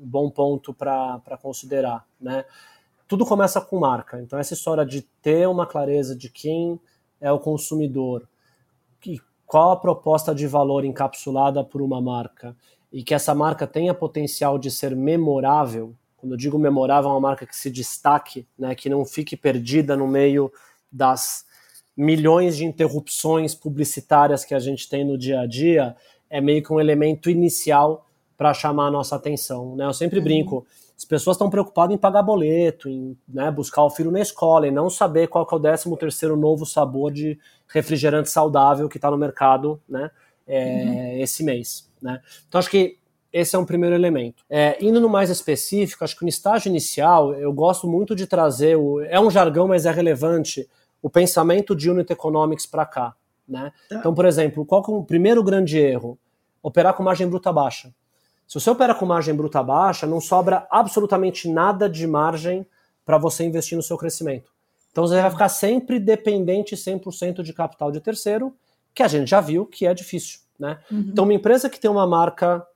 [0.00, 2.44] um bom ponto para considerar, né?
[3.08, 6.78] Tudo começa com marca, então essa história de ter uma clareza de quem
[7.20, 8.28] é o consumidor,
[9.00, 12.54] que, qual a proposta de valor encapsulada por uma marca
[12.92, 17.20] e que essa marca tenha potencial de ser memorável, quando eu digo memorável, é uma
[17.20, 20.52] marca que se destaque, né, que não fique perdida no meio
[20.90, 21.46] das
[21.96, 25.96] milhões de interrupções publicitárias que a gente tem no dia a dia,
[26.28, 29.74] é meio que um elemento inicial para chamar a nossa atenção.
[29.74, 29.84] Né?
[29.84, 30.24] Eu sempre uhum.
[30.24, 34.66] brinco, as pessoas estão preocupadas em pagar boleto, em né, buscar o filho na escola
[34.66, 39.10] e não saber qual é o 13 terceiro novo sabor de refrigerante saudável que está
[39.10, 40.10] no mercado né,
[40.46, 41.22] é, uhum.
[41.22, 41.88] esse mês.
[42.02, 42.20] Né?
[42.48, 42.97] Então acho que
[43.32, 44.44] esse é um primeiro elemento.
[44.48, 48.76] É, indo no mais específico, acho que no estágio inicial, eu gosto muito de trazer,
[48.76, 50.68] o, é um jargão, mas é relevante,
[51.02, 53.14] o pensamento de Unit Economics para cá.
[53.46, 53.72] Né?
[53.88, 53.96] Tá.
[53.96, 56.18] Então, por exemplo, qual é o primeiro grande erro?
[56.62, 57.92] Operar com margem bruta baixa.
[58.46, 62.66] Se você opera com margem bruta baixa, não sobra absolutamente nada de margem
[63.04, 64.50] para você investir no seu crescimento.
[64.90, 68.54] Então você vai ficar sempre dependente 100% de capital de terceiro,
[68.94, 70.40] que a gente já viu que é difícil.
[70.58, 70.78] Né?
[70.90, 71.10] Uhum.
[71.12, 72.66] Então, uma empresa que tem uma marca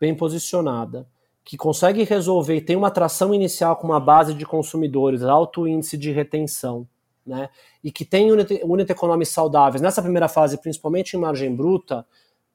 [0.00, 1.06] bem posicionada,
[1.44, 5.96] que consegue resolver e tem uma atração inicial com uma base de consumidores, alto índice
[5.96, 6.86] de retenção,
[7.26, 7.48] né?
[7.82, 12.04] E que tem unit, unit economics saudáveis nessa primeira fase, principalmente em margem bruta,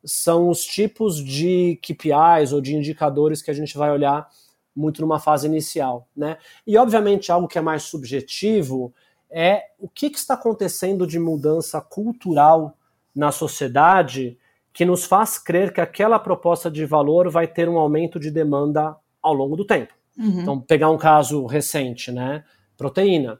[0.06, 4.30] são os tipos de KPIs ou de indicadores que a gente vai olhar
[4.76, 6.38] muito numa fase inicial, né?
[6.66, 8.94] E obviamente algo que é mais subjetivo
[9.30, 12.78] é o que, que está acontecendo de mudança cultural
[13.16, 14.38] na sociedade
[14.74, 18.96] que nos faz crer que aquela proposta de valor vai ter um aumento de demanda
[19.22, 19.94] ao longo do tempo.
[20.18, 20.42] Uhum.
[20.42, 22.44] Então, pegar um caso recente, né?
[22.76, 23.40] Proteína.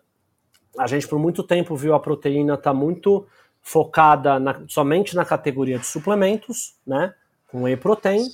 [0.78, 3.26] A gente por muito tempo viu a proteína estar tá muito
[3.62, 7.14] focada na, somente na categoria de suplementos, né?
[7.52, 8.28] Com whey protein.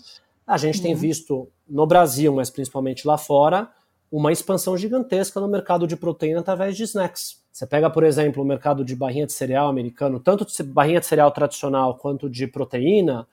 [0.46, 0.84] A gente uhum.
[0.84, 3.70] tem visto no Brasil, mas principalmente lá fora,
[4.12, 7.42] uma expansão gigantesca no mercado de proteína através de snacks.
[7.52, 11.06] Você pega, por exemplo, o mercado de barrinha de cereal americano, tanto de barrinha de
[11.06, 13.28] cereal tradicional quanto de proteína,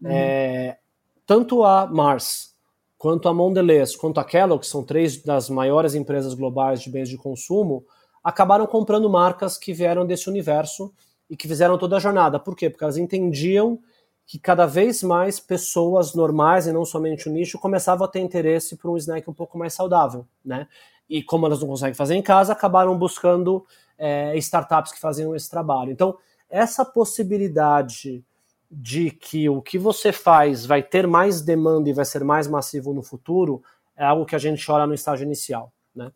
[0.00, 0.10] uhum.
[0.10, 0.78] é,
[1.26, 2.54] tanto a Mars,
[2.96, 7.08] quanto a Mondelez, quanto a Kellogg, que são três das maiores empresas globais de bens
[7.08, 7.84] de consumo,
[8.22, 10.92] acabaram comprando marcas que vieram desse universo
[11.28, 12.38] e que fizeram toda a jornada.
[12.38, 12.70] Por quê?
[12.70, 13.80] Porque elas entendiam
[14.26, 18.76] que cada vez mais pessoas normais e não somente o nicho começavam a ter interesse
[18.76, 20.66] por um snack um pouco mais saudável, né?
[21.08, 23.66] E como elas não conseguem fazer em casa, acabaram buscando
[23.98, 25.92] é, startups que faziam esse trabalho.
[25.92, 26.16] Então,
[26.48, 28.24] essa possibilidade
[28.70, 32.94] de que o que você faz vai ter mais demanda e vai ser mais massivo
[32.94, 33.62] no futuro
[33.94, 35.70] é algo que a gente olha no estágio inicial.
[35.94, 36.10] Né?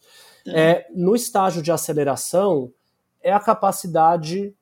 [0.47, 2.72] É, no estágio de aceleração,
[3.20, 4.55] é a capacidade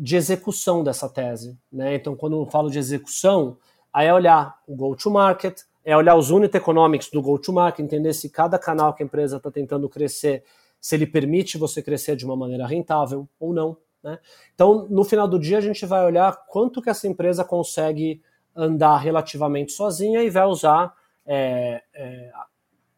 [0.00, 1.58] de execução dessa tese.
[1.70, 1.94] Né?
[1.94, 3.58] Então, quando eu falo de execução,
[3.92, 8.58] aí é olhar o go-to-market, é olhar os unit economics do go-to-market, entender se cada
[8.58, 10.42] canal que a empresa está tentando crescer,
[10.80, 13.76] se ele permite você crescer de uma maneira rentável ou não.
[14.02, 14.18] Né?
[14.54, 18.22] Então, no final do dia, a gente vai olhar quanto que essa empresa consegue
[18.56, 20.94] andar relativamente sozinha e vai usar
[21.26, 22.32] é, é,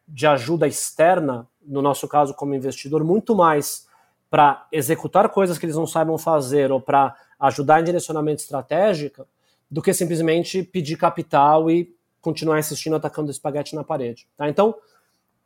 [0.06, 3.88] de ajuda externa, no nosso caso como investidor, muito mais
[4.32, 9.26] para executar coisas que eles não saibam fazer ou para ajudar em direcionamento estratégico,
[9.70, 14.26] do que simplesmente pedir capital e continuar insistindo atacando espaguete na parede.
[14.34, 14.48] Tá?
[14.48, 14.74] Então,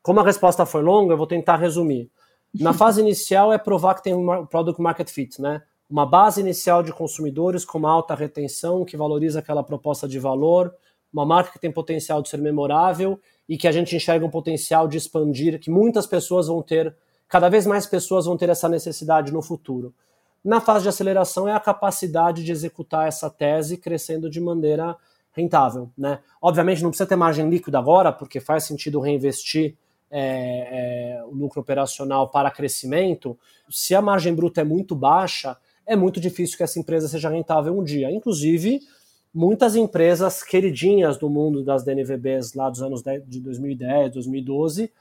[0.01, 2.09] como a resposta foi longa, eu vou tentar resumir.
[2.55, 5.62] Na fase inicial é provar que tem um product market fit, né?
[5.91, 10.72] Uma base inicial de consumidores com uma alta retenção, que valoriza aquela proposta de valor,
[11.12, 13.18] uma marca que tem potencial de ser memorável
[13.49, 16.95] e que a gente enxerga um potencial de expandir, que muitas pessoas vão ter,
[17.29, 19.95] cada vez mais pessoas vão ter essa necessidade no futuro.
[20.45, 24.97] Na fase de aceleração é a capacidade de executar essa tese crescendo de maneira
[25.33, 25.91] rentável.
[25.99, 26.20] Né?
[26.41, 29.77] Obviamente não precisa ter margem líquida agora, porque faz sentido reinvestir
[30.11, 33.39] é, é, o lucro operacional para crescimento.
[33.68, 37.77] Se a margem bruta é muito baixa, é muito difícil que essa empresa seja rentável
[37.77, 38.11] um dia.
[38.11, 38.81] Inclusive,
[39.35, 44.93] muitas empresas queridinhas do mundo das DNVBs lá dos anos de 2010, 2012,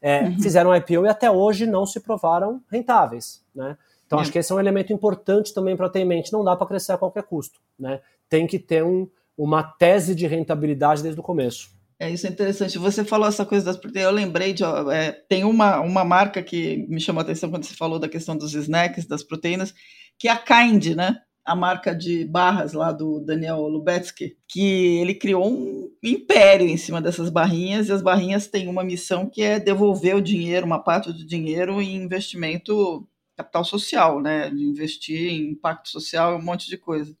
[0.00, 0.40] é, uhum.
[0.40, 3.42] fizeram IPO e até hoje não se provaram rentáveis.
[3.54, 3.76] Né?
[4.06, 6.32] Então, acho que esse é um elemento importante também para ter em mente.
[6.32, 7.60] Não dá para crescer a qualquer custo.
[7.78, 8.00] Né?
[8.28, 11.70] Tem que ter um, uma tese de rentabilidade desde o começo.
[11.98, 12.78] É, isso é interessante.
[12.78, 14.64] Você falou essa coisa das proteínas, eu lembrei de.
[14.64, 18.34] É, tem uma, uma marca que me chamou a atenção quando você falou da questão
[18.34, 19.74] dos snacks, das proteínas,
[20.18, 21.20] que é a Kind, né?
[21.44, 27.00] A marca de barras lá do Daniel Lubetsky, que ele criou um império em cima
[27.00, 31.12] dessas barrinhas, e as barrinhas têm uma missão que é devolver o dinheiro, uma parte
[31.12, 34.50] do dinheiro, em investimento capital social, né?
[34.50, 37.16] De investir em impacto social, um monte de coisa.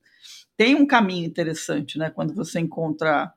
[0.56, 2.10] Tem um caminho interessante, né?
[2.10, 3.32] Quando você encontra.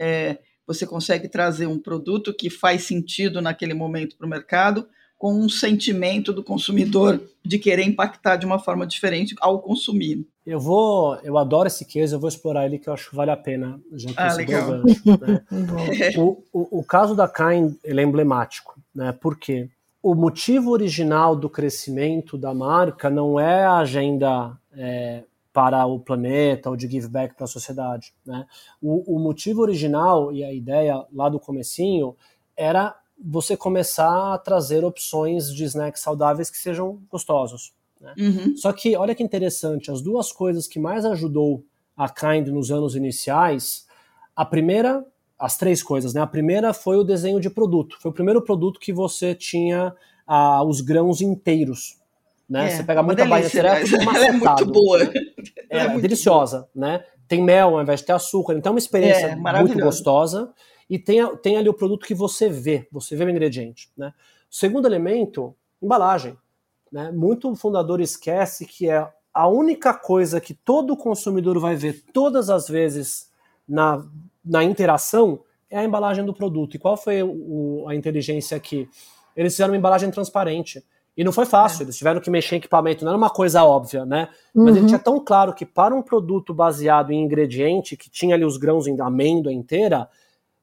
[0.00, 4.86] É, você consegue trazer um produto que faz sentido naquele momento para o mercado,
[5.18, 10.24] com um sentimento do consumidor de querer impactar de uma forma diferente ao consumir.
[10.46, 13.30] Eu vou, eu adoro esse case, eu vou explorar ele que eu acho que vale
[13.30, 13.80] a pena.
[13.92, 14.70] Já que ah, legal.
[14.70, 15.44] Gancho, né?
[16.16, 19.12] o, o, o, caso da Kind ele é emblemático, né?
[19.12, 19.68] Porque
[20.02, 26.70] o motivo original do crescimento da marca não é a agenda é, para o planeta
[26.70, 28.14] ou de give back para a sociedade.
[28.24, 28.46] Né?
[28.80, 32.16] O, o, motivo original e a ideia lá do comecinho
[32.56, 37.72] era você começar a trazer opções de snacks saudáveis que sejam gostosos.
[38.00, 38.14] Né?
[38.18, 38.56] Uhum.
[38.56, 41.64] Só que olha que interessante, as duas coisas que mais ajudou
[41.96, 43.86] a Kind nos anos iniciais,
[44.36, 45.04] a primeira,
[45.38, 46.20] as três coisas, né?
[46.20, 47.96] A primeira foi o desenho de produto.
[48.00, 49.92] Foi o primeiro produto que você tinha
[50.26, 51.98] ah, os grãos inteiros
[52.48, 52.66] né?
[52.66, 54.14] É, você pega muita bainha cereal, tudo macetado.
[54.16, 55.02] Ela é muito boa.
[55.68, 56.88] É, é muito deliciosa, boa.
[56.88, 57.04] né?
[57.26, 60.50] Tem mel ao invés de ter açúcar, então é uma experiência é, muito gostosa.
[60.88, 64.12] E tem, tem ali o produto que você vê, você vê o ingrediente, né?
[64.50, 66.36] O segundo elemento, embalagem.
[66.90, 67.10] Né?
[67.12, 72.66] Muito fundador esquece que é a única coisa que todo consumidor vai ver todas as
[72.66, 73.30] vezes
[73.68, 74.04] na,
[74.44, 76.74] na interação é a embalagem do produto.
[76.74, 78.88] E qual foi o, a inteligência aqui?
[79.36, 80.82] Eles fizeram uma embalagem transparente.
[81.16, 81.84] E não foi fácil, é.
[81.84, 84.28] eles tiveram que mexer em equipamento, não era uma coisa óbvia, né?
[84.54, 84.64] Uhum.
[84.64, 88.44] Mas ele tinha tão claro que para um produto baseado em ingrediente, que tinha ali
[88.44, 90.08] os grãos em amêndoa inteira,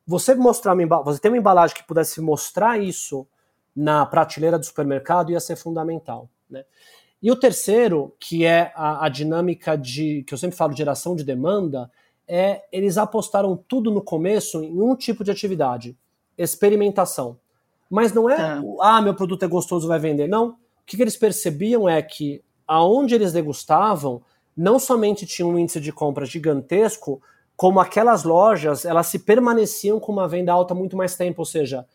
[0.05, 3.27] você mostrar uma, você ter uma embalagem que pudesse mostrar isso
[3.75, 6.63] na prateleira do supermercado ia ser fundamental, né?
[7.21, 11.15] E o terceiro, que é a, a dinâmica de, que eu sempre falo, de geração
[11.15, 11.89] de demanda,
[12.27, 15.97] é eles apostaram tudo no começo em um tipo de atividade,
[16.37, 17.39] experimentação.
[17.89, 20.27] Mas não é, é, ah, meu produto é gostoso, vai vender.
[20.27, 20.49] Não.
[20.49, 24.21] O que, que eles percebiam é que aonde eles degustavam,
[24.55, 27.21] não somente tinha um índice de compra gigantesco,
[27.55, 31.85] como aquelas lojas, elas se permaneciam com uma venda alta muito mais tempo, ou seja,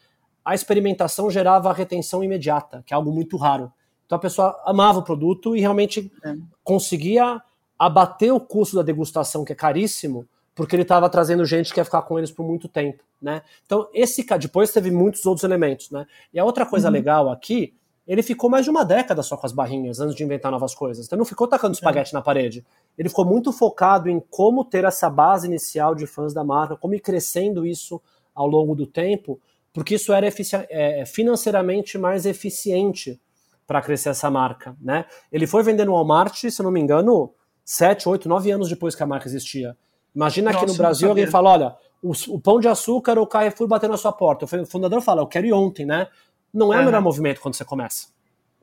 [0.45, 3.73] a experimentação gerava a retenção imediata, que é algo muito raro.
[4.07, 6.35] Então a pessoa amava o produto e realmente é.
[6.65, 7.41] conseguia
[7.79, 11.85] abater o custo da degustação, que é caríssimo, porque ele estava trazendo gente que ia
[11.85, 13.43] ficar com eles por muito tempo, né?
[13.65, 16.07] Então, esse depois teve muitos outros elementos, né?
[16.35, 16.93] E a outra coisa uhum.
[16.93, 17.75] legal aqui,
[18.11, 21.07] ele ficou mais de uma década só com as barrinhas antes de inventar novas coisas.
[21.07, 22.19] Então, não ficou tacando espaguete é.
[22.19, 22.67] na parede.
[22.99, 26.93] Ele ficou muito focado em como ter essa base inicial de fãs da marca, como
[26.93, 28.03] ir crescendo isso
[28.35, 29.41] ao longo do tempo,
[29.73, 30.27] porque isso era
[30.71, 33.21] é, financeiramente mais eficiente
[33.65, 35.05] para crescer essa marca, né?
[35.31, 37.33] Ele foi vender no Walmart, se não me engano,
[37.65, 39.77] 7, 8, 9 anos depois que a marca existia.
[40.13, 43.27] Imagina Nossa, aqui no Brasil alguém fala, olha, o, o, pão de açúcar ou o
[43.29, 44.45] Carrefour bater na sua porta.
[44.45, 46.09] O fundador fala, eu quero ir ontem, né?
[46.53, 46.83] Não é uhum.
[46.83, 48.09] o melhor movimento quando você começa.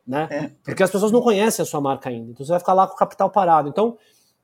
[0.05, 0.27] Né?
[0.31, 0.51] É.
[0.63, 2.31] Porque as pessoas não conhecem a sua marca ainda.
[2.31, 3.67] Então você vai ficar lá com o capital parado.
[3.69, 3.97] Então,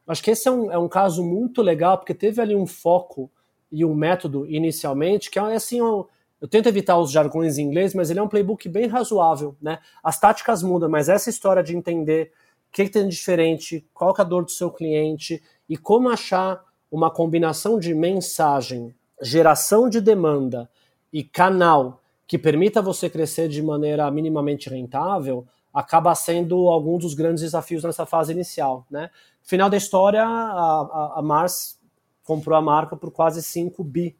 [0.08, 3.32] acho que esse é um, é um caso muito legal, porque teve ali um foco
[3.72, 6.06] e um método inicialmente, que é assim, um,
[6.39, 9.56] eu tento evitar os jargões em inglês, mas ele é um playbook bem razoável.
[9.62, 9.80] Né?
[10.04, 12.34] As táticas mudam, mas essa história de entender
[12.70, 16.62] que, que tem de diferente, qual é a dor do seu cliente e como achar
[16.91, 20.70] uma combinação de mensagem, geração de demanda
[21.14, 27.43] e canal que permita você crescer de maneira minimamente rentável, acaba sendo algum dos grandes
[27.43, 28.86] desafios nessa fase inicial.
[28.89, 29.09] Né?
[29.41, 31.78] Final da história, a, a, a Mars
[32.24, 34.15] comprou a marca por quase 5 bi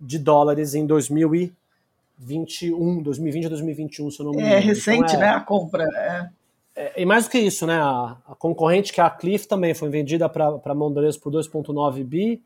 [0.00, 4.56] de dólares em 2021, 2020 a 2021, se eu não me é engano.
[4.56, 5.84] É recente, então, é, né, a compra.
[5.84, 6.28] É.
[6.78, 9.74] É, e mais do que isso, né, a, a concorrente que é a Cliff também
[9.74, 12.40] foi vendida para Mondelez por 2,9 bi,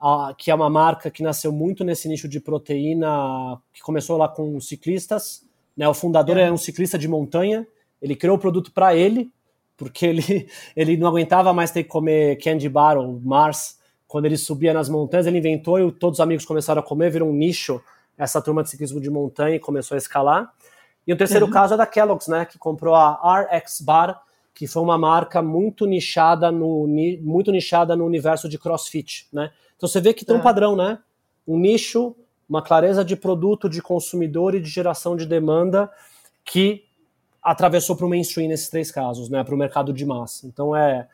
[0.00, 4.28] a, que é uma marca que nasceu muito nesse nicho de proteína, que começou lá
[4.28, 5.46] com ciclistas,
[5.76, 6.42] né, o fundador é.
[6.42, 7.66] era um ciclista de montanha,
[8.00, 9.30] ele criou o produto para ele,
[9.76, 14.38] porque ele, ele não aguentava mais ter que comer candy bar ou Mars quando ele
[14.38, 17.80] subia nas montanhas, ele inventou e todos os amigos começaram a comer, virou um nicho
[18.16, 20.52] essa turma de ciclismo de montanha e começou a escalar.
[21.06, 21.52] E o terceiro uhum.
[21.52, 24.20] caso é da Kellogg's, né, que comprou a RX Bar,
[24.54, 26.88] que foi uma marca muito nichada no
[27.22, 29.52] muito nichada no universo de CrossFit, né?
[29.78, 30.42] Então você vê que tem um é.
[30.42, 30.98] padrão, né?
[31.46, 32.14] Um nicho,
[32.48, 35.90] uma clareza de produto, de consumidor e de geração de demanda
[36.44, 36.84] que
[37.40, 39.42] atravessou para o mainstream nesses três casos, né?
[39.44, 40.46] Para o mercado de massa.
[40.46, 41.08] Então é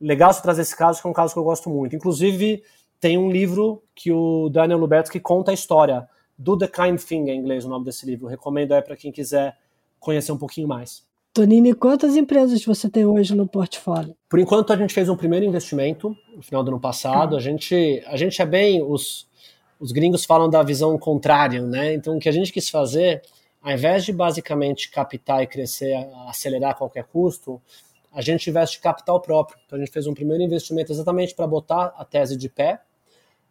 [0.00, 1.94] legal você trazer esse caso, que é um caso que eu gosto muito.
[1.94, 2.62] Inclusive,
[3.00, 7.38] tem um livro que o Daniel Lubetzky conta a história do The Kind Thing, em
[7.38, 8.26] inglês o nome desse livro.
[8.26, 9.56] Eu recomendo aí para quem quiser
[10.00, 11.07] conhecer um pouquinho mais.
[11.38, 14.12] Tonini, quantas empresas você tem hoje no portfólio?
[14.28, 17.36] Por enquanto, a gente fez um primeiro investimento no final do ano passado.
[17.36, 18.82] A, gente, a gente é bem.
[18.82, 19.28] Os,
[19.78, 21.94] os gringos falam da visão contrária, né?
[21.94, 23.22] Então, o que a gente quis fazer,
[23.62, 25.94] ao invés de basicamente captar e crescer,
[26.26, 27.62] acelerar a qualquer custo,
[28.12, 29.60] a gente investe capital próprio.
[29.64, 32.80] Então a gente fez um primeiro investimento exatamente para botar a tese de pé.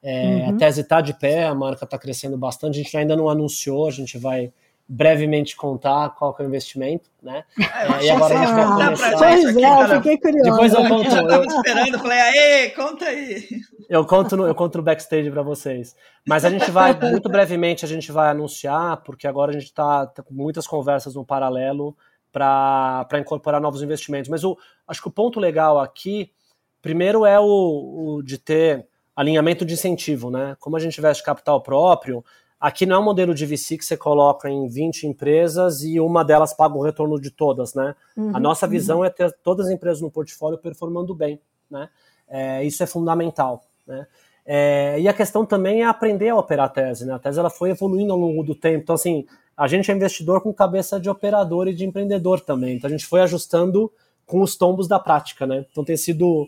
[0.04, 0.50] É, uhum.
[0.50, 2.82] A tese está de pé, a marca está crescendo bastante.
[2.82, 4.52] A gente ainda não anunciou, a gente vai
[4.88, 7.44] brevemente contar qual é o investimento, né?
[7.78, 9.18] É, e agora a gente vai começar.
[9.18, 10.52] Pois é, eu fiquei curioso.
[10.52, 11.16] Depois eu conto.
[11.16, 13.48] Eu estava esperando, falei, aê, conta aí.
[13.90, 15.96] Eu conto no, eu conto no backstage para vocês.
[16.28, 20.06] Mas a gente vai, muito brevemente, a gente vai anunciar, porque agora a gente está
[20.08, 21.96] tá com muitas conversas no paralelo
[22.30, 24.30] para incorporar novos investimentos.
[24.30, 26.34] Mas o, acho que o ponto legal aqui,
[26.82, 30.58] primeiro é o, o, de ter alinhamento de incentivo, né?
[30.60, 32.26] Como a gente investe capital próprio,
[32.60, 36.24] aqui não é um modelo de VC que você coloca em 20 empresas e uma
[36.24, 37.96] delas paga o retorno de todas, né?
[38.16, 39.06] Uhum, a nossa visão uhum.
[39.06, 41.40] é ter todas as empresas no portfólio performando bem,
[41.70, 41.90] né?
[42.28, 44.08] É, isso é fundamental, né?
[44.46, 47.14] É, e a questão também é aprender a operar a tese, né?
[47.14, 50.42] A tese ela foi evoluindo ao longo do tempo, então assim, a gente é investidor
[50.42, 52.78] com cabeça de operador e de empreendedor também.
[52.78, 53.92] Então a gente foi ajustando
[54.26, 55.66] com os tombos da prática, né?
[55.70, 56.48] Então tem sido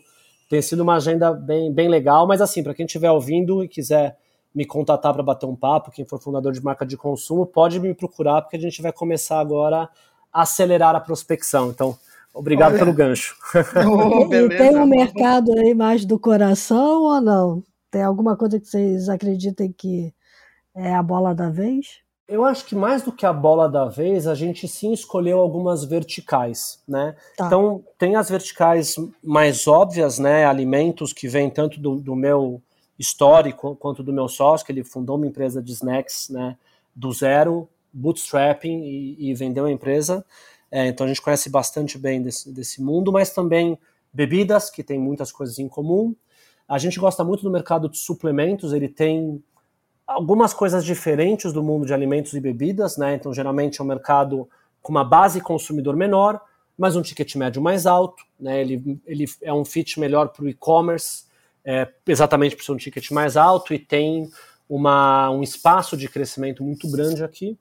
[0.49, 4.17] tem sido uma agenda bem, bem legal, mas assim, para quem estiver ouvindo e quiser
[4.53, 7.93] me contatar para bater um papo, quem for fundador de marca de consumo, pode me
[7.93, 9.89] procurar, porque a gente vai começar agora
[10.33, 11.69] a acelerar a prospecção.
[11.69, 11.97] Então,
[12.33, 12.79] obrigado Olha.
[12.79, 13.35] pelo gancho.
[13.85, 17.63] Oh, e tem um mercado aí mais do coração ou não?
[17.91, 20.13] Tem alguma coisa que vocês acreditem que
[20.75, 22.01] é a bola da vez?
[22.29, 25.83] Eu acho que mais do que a bola da vez, a gente sim escolheu algumas
[25.83, 27.15] verticais, né?
[27.35, 27.47] Tá.
[27.47, 30.45] Então, tem as verticais mais óbvias, né?
[30.45, 32.61] Alimentos que vêm tanto do, do, meu
[32.99, 36.57] histórico quanto do meu sócio, que ele fundou uma empresa de snacks, né?
[36.93, 40.25] Do zero, bootstrapping e, e vendeu a empresa.
[40.69, 43.79] É, então, a gente conhece bastante bem desse, desse mundo, mas também
[44.13, 46.13] bebidas, que tem muitas coisas em comum.
[46.67, 49.41] A gente gosta muito do mercado de suplementos, ele tem
[50.05, 53.15] algumas coisas diferentes do mundo de alimentos e bebidas, né?
[53.15, 54.47] Então, geralmente é um mercado
[54.81, 56.39] com uma base consumidor menor,
[56.77, 58.61] mas um ticket médio mais alto, né?
[58.61, 61.28] Ele, ele é um fit melhor para o e-commerce,
[61.71, 64.27] é, exatamente por ser um ticket mais alto e tem
[64.67, 67.55] uma, um espaço de crescimento muito grande aqui.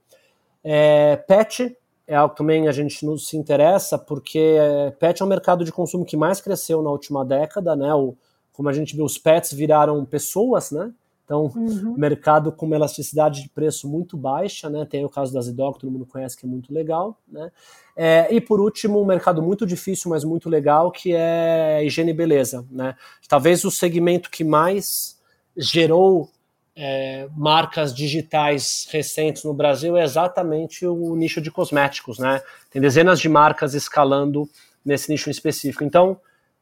[0.65, 5.25] É, pet é algo que também a gente nos se interessa, porque é, pet é
[5.27, 7.93] um mercado de consumo que mais cresceu na última década, né?
[7.93, 8.17] O,
[8.51, 10.91] como a gente viu, os pets viraram pessoas, né?
[11.29, 11.95] Então, uhum.
[11.95, 14.87] mercado com uma elasticidade de preço muito baixa, né?
[14.89, 17.53] Tem o caso da Zidog, que todo mundo conhece, que é muito legal, né?
[17.95, 22.15] É, e por último, um mercado muito difícil, mas muito legal, que é higiene e
[22.15, 22.97] beleza, né?
[23.29, 25.21] Talvez o segmento que mais
[25.55, 26.31] gerou
[26.75, 32.41] é, marcas digitais recentes no Brasil é exatamente o nicho de cosméticos, né?
[32.71, 34.49] Tem dezenas de marcas escalando
[34.83, 35.85] nesse nicho específico.
[35.85, 36.19] Então,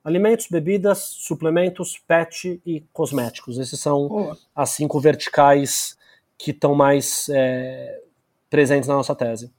[0.07, 3.59] alimentos, bebidas, suplementos, pet e cosméticos.
[3.59, 4.39] Esses são Boa.
[4.55, 5.99] as cinco verticais
[6.39, 8.03] que estão mais é,
[8.49, 9.53] presentes na nossa tese.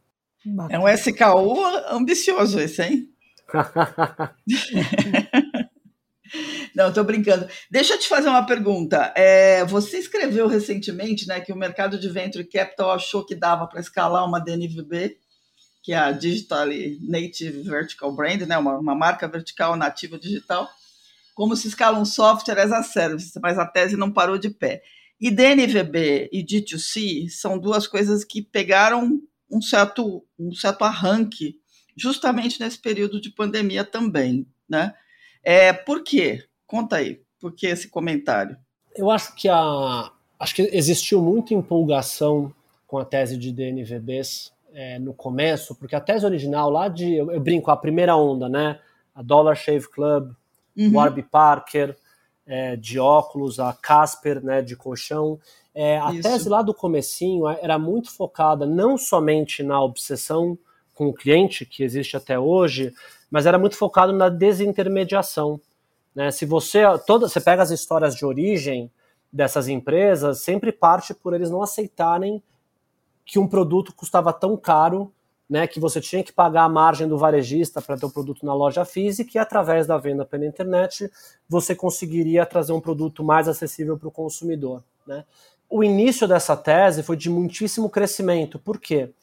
[0.70, 1.58] É um SKU
[1.92, 3.10] ambicioso esse, hein?
[6.74, 7.46] Não, estou brincando.
[7.70, 9.12] Deixa eu te fazer uma pergunta.
[9.18, 13.82] É, você escreveu recentemente né, que o mercado de venture capital achou que dava para
[13.82, 15.18] escalar uma DNVB
[15.88, 16.68] que é a Digital
[17.00, 20.70] Native Vertical Brand, né, uma, uma marca vertical nativa digital,
[21.34, 24.84] como se escala um software as a service, mas a tese não parou de pé.
[25.18, 29.18] E DNVB e D2C são duas coisas que pegaram
[29.50, 31.56] um certo, um certo arranque
[31.96, 34.94] justamente nesse período de pandemia também, né?
[35.42, 36.44] É, por quê?
[36.66, 38.58] Conta aí, por que esse comentário?
[38.94, 42.54] Eu acho que a acho que existiu muita empolgação
[42.86, 47.32] com a tese de DNVBs é, no começo, porque a tese original lá de eu,
[47.32, 48.80] eu, brinco a primeira onda, né?
[49.14, 50.32] A Dollar Shave Club,
[50.78, 50.94] uhum.
[50.94, 51.96] Warby Parker
[52.46, 54.62] é, de óculos, a Casper, né?
[54.62, 55.40] De colchão.
[55.74, 56.24] É, a Isso.
[56.24, 60.58] tese lá do comecinho era muito focada não somente na obsessão
[60.94, 62.92] com o cliente, que existe até hoje,
[63.30, 65.62] mas era muito focado na desintermediação.
[66.16, 66.32] Né?
[66.32, 68.92] Se você, toda, você pega as histórias de origem
[69.32, 72.42] dessas empresas, sempre parte por eles não aceitarem
[73.28, 75.14] que um produto custava tão caro
[75.48, 78.54] né, que você tinha que pagar a margem do varejista para ter o produto na
[78.54, 81.12] loja física e através da venda pela internet
[81.48, 84.84] você conseguiria trazer um produto mais acessível para o consumidor.
[85.06, 85.24] Né?
[85.70, 88.58] O início dessa tese foi de muitíssimo crescimento.
[88.58, 89.14] Por quê?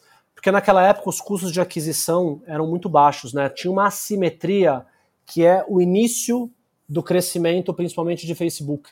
[0.45, 3.49] porque naquela época os custos de aquisição eram muito baixos, né?
[3.49, 4.85] Tinha uma assimetria
[5.25, 6.51] que é o início
[6.87, 8.91] do crescimento, principalmente de Facebook.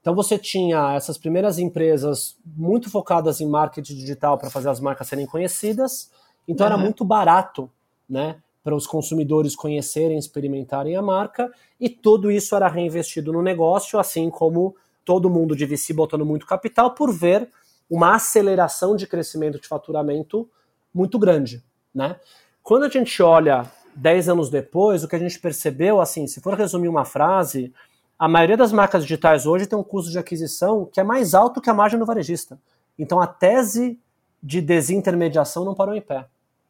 [0.00, 5.08] Então você tinha essas primeiras empresas muito focadas em marketing digital para fazer as marcas
[5.08, 6.10] serem conhecidas,
[6.48, 6.72] então uhum.
[6.72, 7.70] era muito barato,
[8.08, 8.36] né?
[8.62, 14.30] Para os consumidores conhecerem, experimentarem a marca, e tudo isso era reinvestido no negócio, assim
[14.30, 14.74] como
[15.04, 17.50] todo mundo de VC botando muito capital por ver
[17.88, 20.48] uma aceleração de crescimento de faturamento
[20.94, 21.62] muito grande,
[21.94, 22.16] né?
[22.62, 26.54] Quando a gente olha 10 anos depois, o que a gente percebeu, assim, se for
[26.54, 27.72] resumir uma frase,
[28.20, 31.58] a maioria das marcas digitais hoje tem um custo de aquisição que é mais alto
[31.58, 32.60] que a margem do varejista.
[32.98, 33.98] Então a tese
[34.42, 36.26] de desintermediação não parou em pé,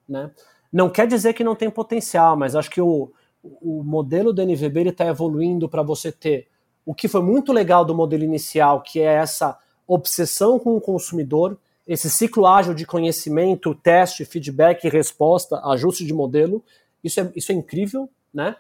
[0.09, 0.31] né?
[0.73, 3.11] Não quer dizer que não tem potencial, mas acho que o,
[3.43, 6.47] o modelo do NVB está evoluindo para você ter
[6.87, 11.59] o que foi muito legal do modelo inicial, que é essa obsessão com o consumidor,
[11.85, 16.63] esse ciclo ágil de conhecimento, teste, feedback, resposta, ajuste de modelo,
[17.03, 18.55] isso é, isso é incrível, né?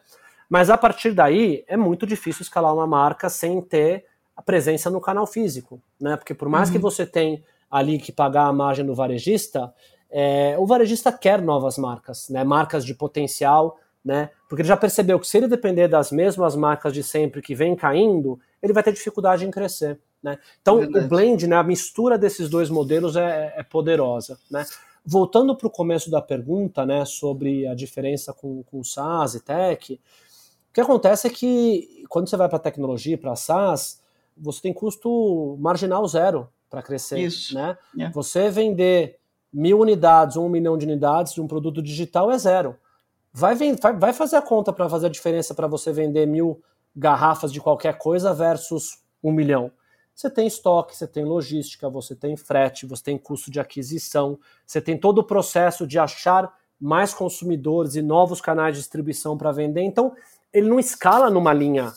[0.50, 4.04] Mas a partir daí é muito difícil escalar uma marca sem ter
[4.36, 6.16] a presença no canal físico, né?
[6.16, 6.74] Porque por mais uhum.
[6.74, 7.40] que você tenha
[7.70, 9.72] ali que pagar a margem do varejista,
[10.10, 12.42] é, o varejista quer novas marcas, né?
[12.42, 14.30] Marcas de potencial, né?
[14.48, 17.76] Porque ele já percebeu que se ele depender das mesmas marcas de sempre que vem
[17.76, 20.00] caindo, ele vai ter dificuldade em crescer.
[20.22, 20.38] Né?
[20.60, 21.06] Então, Verdade.
[21.06, 24.38] o blend, né, a mistura desses dois modelos é, é poderosa.
[24.50, 24.66] Né?
[25.04, 29.98] Voltando para o começo da pergunta né, sobre a diferença com, com SaaS e Tech,
[30.70, 34.00] o que acontece é que quando você vai para tecnologia, para SaaS,
[34.36, 37.18] você tem custo marginal zero para crescer.
[37.18, 37.54] Isso.
[37.54, 37.76] Né?
[37.94, 38.10] Yeah.
[38.10, 38.12] É.
[38.12, 39.18] Você vender
[39.52, 42.76] mil unidades ou um milhão de unidades de um produto digital é zero.
[43.32, 43.54] Vai,
[43.98, 46.62] vai fazer a conta para fazer a diferença para você vender mil
[46.94, 49.70] garrafas de qualquer coisa versus um milhão.
[50.14, 54.80] Você tem estoque, você tem logística, você tem frete, você tem custo de aquisição, você
[54.80, 59.82] tem todo o processo de achar mais consumidores e novos canais de distribuição para vender.
[59.82, 60.14] Então,
[60.52, 61.92] ele não escala numa linha,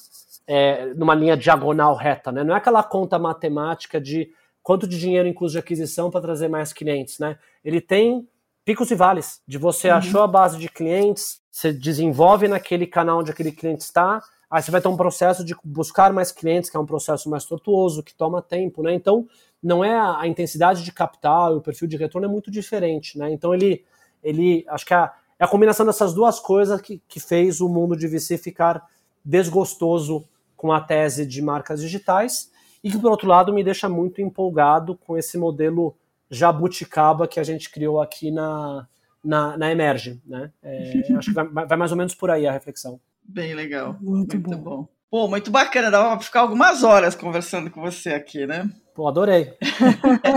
[0.48, 2.44] é, numa linha diagonal reta, né?
[2.44, 4.30] Não é aquela conta matemática de
[4.62, 7.38] quanto de dinheiro em custo de aquisição para trazer mais clientes, né?
[7.64, 8.28] Ele tem
[8.66, 9.98] picos e vales, de você uhum.
[9.98, 14.22] achou a base de clientes, você desenvolve naquele canal onde aquele cliente está,
[14.54, 17.44] Aí você vai ter um processo de buscar mais clientes, que é um processo mais
[17.44, 18.94] tortuoso, que toma tempo, né?
[18.94, 19.28] Então,
[19.64, 23.18] não é a, a intensidade de capital e o perfil de retorno é muito diferente,
[23.18, 23.32] né?
[23.32, 23.84] Então, ele,
[24.22, 25.12] ele acho que a,
[25.44, 28.82] é a combinação dessas duas coisas que, que fez o mundo de VC ficar
[29.26, 30.24] desgostoso
[30.56, 32.50] com a tese de marcas digitais
[32.82, 35.98] e que, por outro lado, me deixa muito empolgado com esse modelo
[36.30, 38.88] jabuticaba que a gente criou aqui na,
[39.22, 40.50] na, na Emerge, né?
[40.64, 42.98] É, acho que vai, vai mais ou menos por aí a reflexão.
[43.22, 43.98] Bem legal.
[44.00, 44.78] Muito, muito bom.
[44.78, 44.88] bom.
[45.14, 45.92] Pô, muito bacana.
[45.92, 48.68] Dá pra ficar algumas horas conversando com você aqui, né?
[48.96, 49.54] Pô, adorei.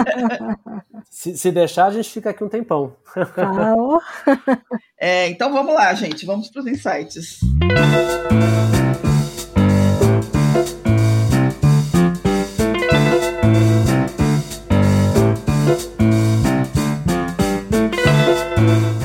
[1.10, 2.94] se, se, deixar, a gente fica aqui um tempão.
[5.00, 6.26] é, então vamos lá, gente.
[6.26, 7.40] Vamos para os insights.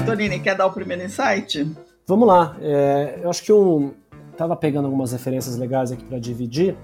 [0.05, 1.65] Tonini, quer dar o primeiro insight?
[2.05, 2.57] Vamos lá.
[2.59, 4.01] É, eu acho que um.
[4.42, 6.76] Tava pegando algumas referências legais aqui para dividir.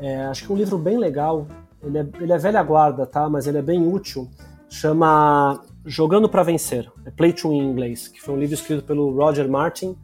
[0.00, 1.46] É, acho que um livro bem legal.
[1.80, 3.28] Ele é, ele é velha guarda, tá?
[3.28, 4.28] Mas ele é bem útil.
[4.68, 6.90] Chama Jogando para Vencer.
[7.06, 8.08] É Play to Win em inglês.
[8.08, 9.96] Que foi um livro escrito pelo Roger Martin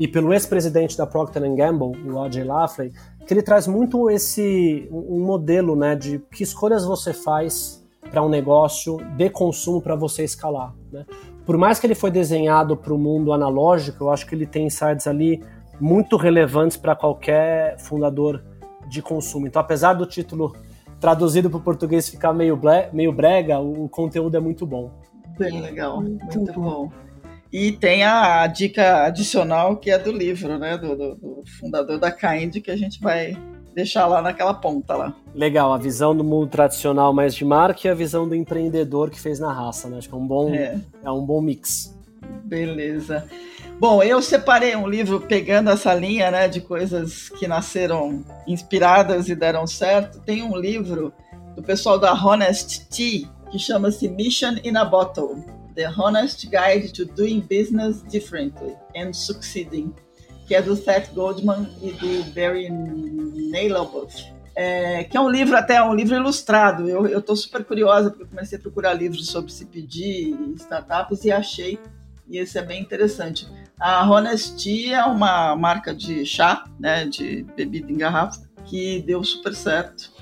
[0.00, 2.92] e pelo ex-presidente da Procter Gamble, o Roger Lafley,
[3.24, 7.80] que ele traz muito esse um modelo, né, de que escolhas você faz
[8.10, 11.06] para um negócio de consumo para você escalar, né?
[11.50, 14.66] por mais que ele foi desenhado para o mundo analógico, eu acho que ele tem
[14.66, 15.42] insights ali
[15.80, 18.44] muito relevantes para qualquer fundador
[18.88, 19.46] de consumo.
[19.46, 20.54] Então, apesar do título
[21.00, 22.60] traduzido para o português ficar meio,
[22.92, 24.90] meio brega, o, conteúdo é muito bom.
[25.38, 26.88] Bem legal, muito, muito bom.
[26.88, 26.92] bom.
[27.52, 31.98] E tem a, a, dica adicional que é do livro, né, do, do, do fundador
[31.98, 33.36] da Kind, que a gente vai
[33.74, 35.14] deixar lá naquela ponta lá.
[35.34, 39.20] Legal, a visão do mundo tradicional mais de marca e a visão do empreendedor que
[39.20, 39.98] fez na raça, né?
[39.98, 40.78] Acho que é um bom, é.
[41.02, 41.96] é um bom mix.
[42.44, 43.26] Beleza.
[43.78, 49.34] Bom, eu separei um livro pegando essa linha, né, de coisas que nasceram inspiradas e
[49.34, 50.20] deram certo.
[50.20, 51.12] Tem um livro
[51.54, 55.44] do pessoal da Honest Tea que chama-se Mission in a Bottle:
[55.74, 59.94] The Honest Guide to Doing Business Differently and Succeeding
[60.50, 62.68] que é do Seth Goldman e do Barry
[63.52, 64.32] Nailobuff.
[64.56, 66.88] É, que é um livro, até um livro ilustrado.
[66.88, 71.78] Eu estou super curiosa, porque comecei a procurar livros sobre CPD e startups e achei,
[72.30, 73.48] e esse é bem interessante.
[73.78, 79.54] A Honesty é uma marca de chá, né, de bebida em garrafa, que deu super
[79.54, 80.12] certo.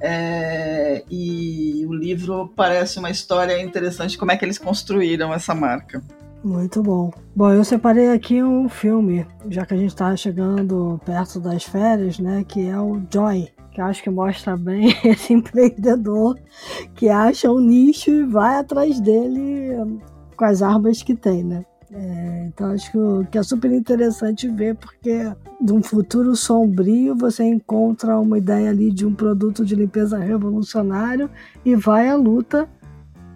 [0.00, 6.02] É, e o livro parece uma história interessante, como é que eles construíram essa marca.
[6.44, 7.10] Muito bom.
[7.34, 12.20] Bom, eu separei aqui um filme, já que a gente está chegando perto das férias,
[12.20, 12.44] né?
[12.46, 16.38] Que é o Joy, que acho que mostra bem esse empreendedor
[16.94, 20.00] que acha um nicho e vai atrás dele
[20.38, 21.66] com as armas que tem, né?
[21.92, 22.98] É, então acho que,
[23.32, 28.92] que, é super interessante ver, porque de um futuro sombrio você encontra uma ideia ali
[28.92, 31.30] de um produto de limpeza revolucionário
[31.64, 32.68] e vai à luta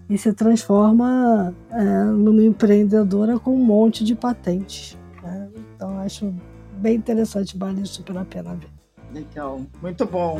[0.08, 4.98] e se transforma é, numa empreendedora com um monte de patentes.
[5.22, 5.48] Né?
[5.74, 6.32] Então acho
[6.76, 8.68] bem interessante, vale super a pena ver.
[9.12, 10.38] Legal, muito bom.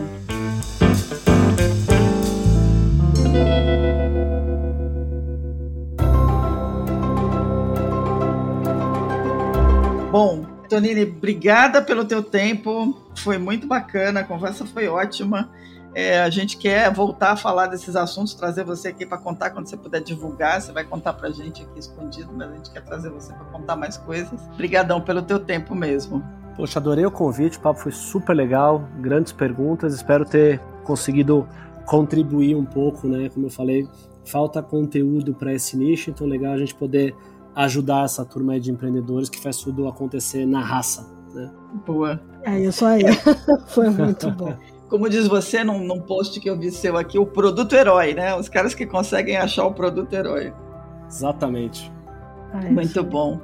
[10.12, 12.94] Bom, Tonini, obrigada pelo teu tempo.
[13.16, 15.48] Foi muito bacana, a conversa foi ótima.
[15.94, 19.68] É, a gente quer voltar a falar desses assuntos, trazer você aqui para contar quando
[19.68, 20.60] você puder divulgar.
[20.60, 23.46] Você vai contar para a gente aqui escondido, mas a gente quer trazer você para
[23.46, 24.38] contar mais coisas.
[24.52, 26.22] Obrigadão pelo teu tempo mesmo.
[26.56, 29.94] Poxa, adorei o convite, o papo foi super legal, grandes perguntas.
[29.94, 31.48] Espero ter conseguido
[31.86, 33.30] contribuir um pouco, né?
[33.30, 33.88] Como eu falei,
[34.26, 37.16] falta conteúdo para esse nicho, então legal a gente poder
[37.55, 41.07] ajudar essa turma de empreendedores que faz tudo acontecer na raça.
[41.34, 41.50] Né?
[41.86, 42.20] Boa.
[42.44, 43.03] É isso aí.
[43.68, 44.57] foi muito bom
[44.92, 48.34] como diz você num, num, post que eu vi seu aqui, o produto herói, né?
[48.34, 50.53] Os caras que conseguem achar o produto herói.
[51.09, 51.90] Exatamente.
[52.53, 53.40] Ah, Muito bom.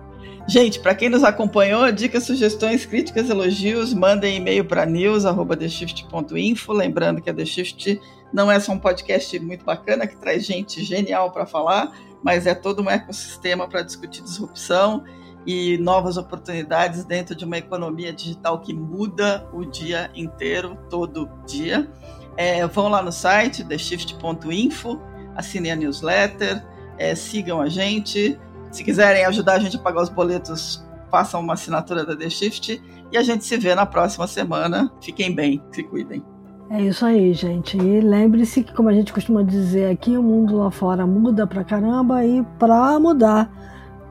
[0.47, 7.31] Gente, para quem nos acompanhou, dicas, sugestões, críticas, elogios, mandem e-mail para news@theshift.info, lembrando que
[7.31, 7.99] a The Shift
[8.31, 11.91] não é só um podcast muito bacana que traz gente genial para falar,
[12.23, 15.05] mas é todo um ecossistema para discutir disrupção
[15.47, 21.89] e novas oportunidades dentro de uma economia digital que muda o dia inteiro, todo dia.
[22.37, 25.01] É, vão lá no site theshift.info,
[25.35, 26.65] assinem a newsletter,
[26.99, 28.39] é, sigam a gente.
[28.71, 32.83] Se quiserem ajudar a gente a pagar os boletos, façam uma assinatura da The Shift
[33.11, 34.93] e a gente se vê na próxima semana.
[35.01, 36.23] Fiquem bem, se cuidem.
[36.71, 37.79] É isso aí, gente.
[37.79, 41.65] E lembre-se que, como a gente costuma dizer aqui, o mundo lá fora muda pra
[41.65, 43.51] caramba e pra mudar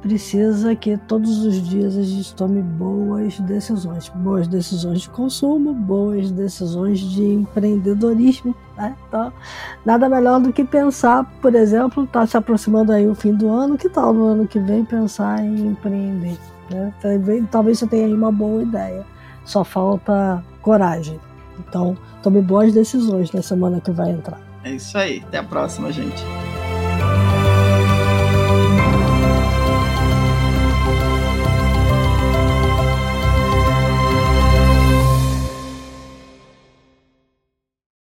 [0.01, 6.31] precisa que todos os dias a gente tome boas decisões, boas decisões de consumo, boas
[6.31, 8.55] decisões de empreendedorismo.
[8.77, 8.95] Né?
[9.07, 9.33] Então,
[9.85, 13.77] nada melhor do que pensar, por exemplo, está se aproximando aí o fim do ano,
[13.77, 16.37] que tal no ano que vem pensar em empreender?
[16.71, 16.93] Né?
[17.51, 19.05] Talvez você tenha aí uma boa ideia,
[19.43, 21.19] só falta coragem.
[21.59, 24.39] Então, tome boas decisões na semana que vai entrar.
[24.63, 25.23] É isso aí.
[25.27, 26.23] Até a próxima, gente.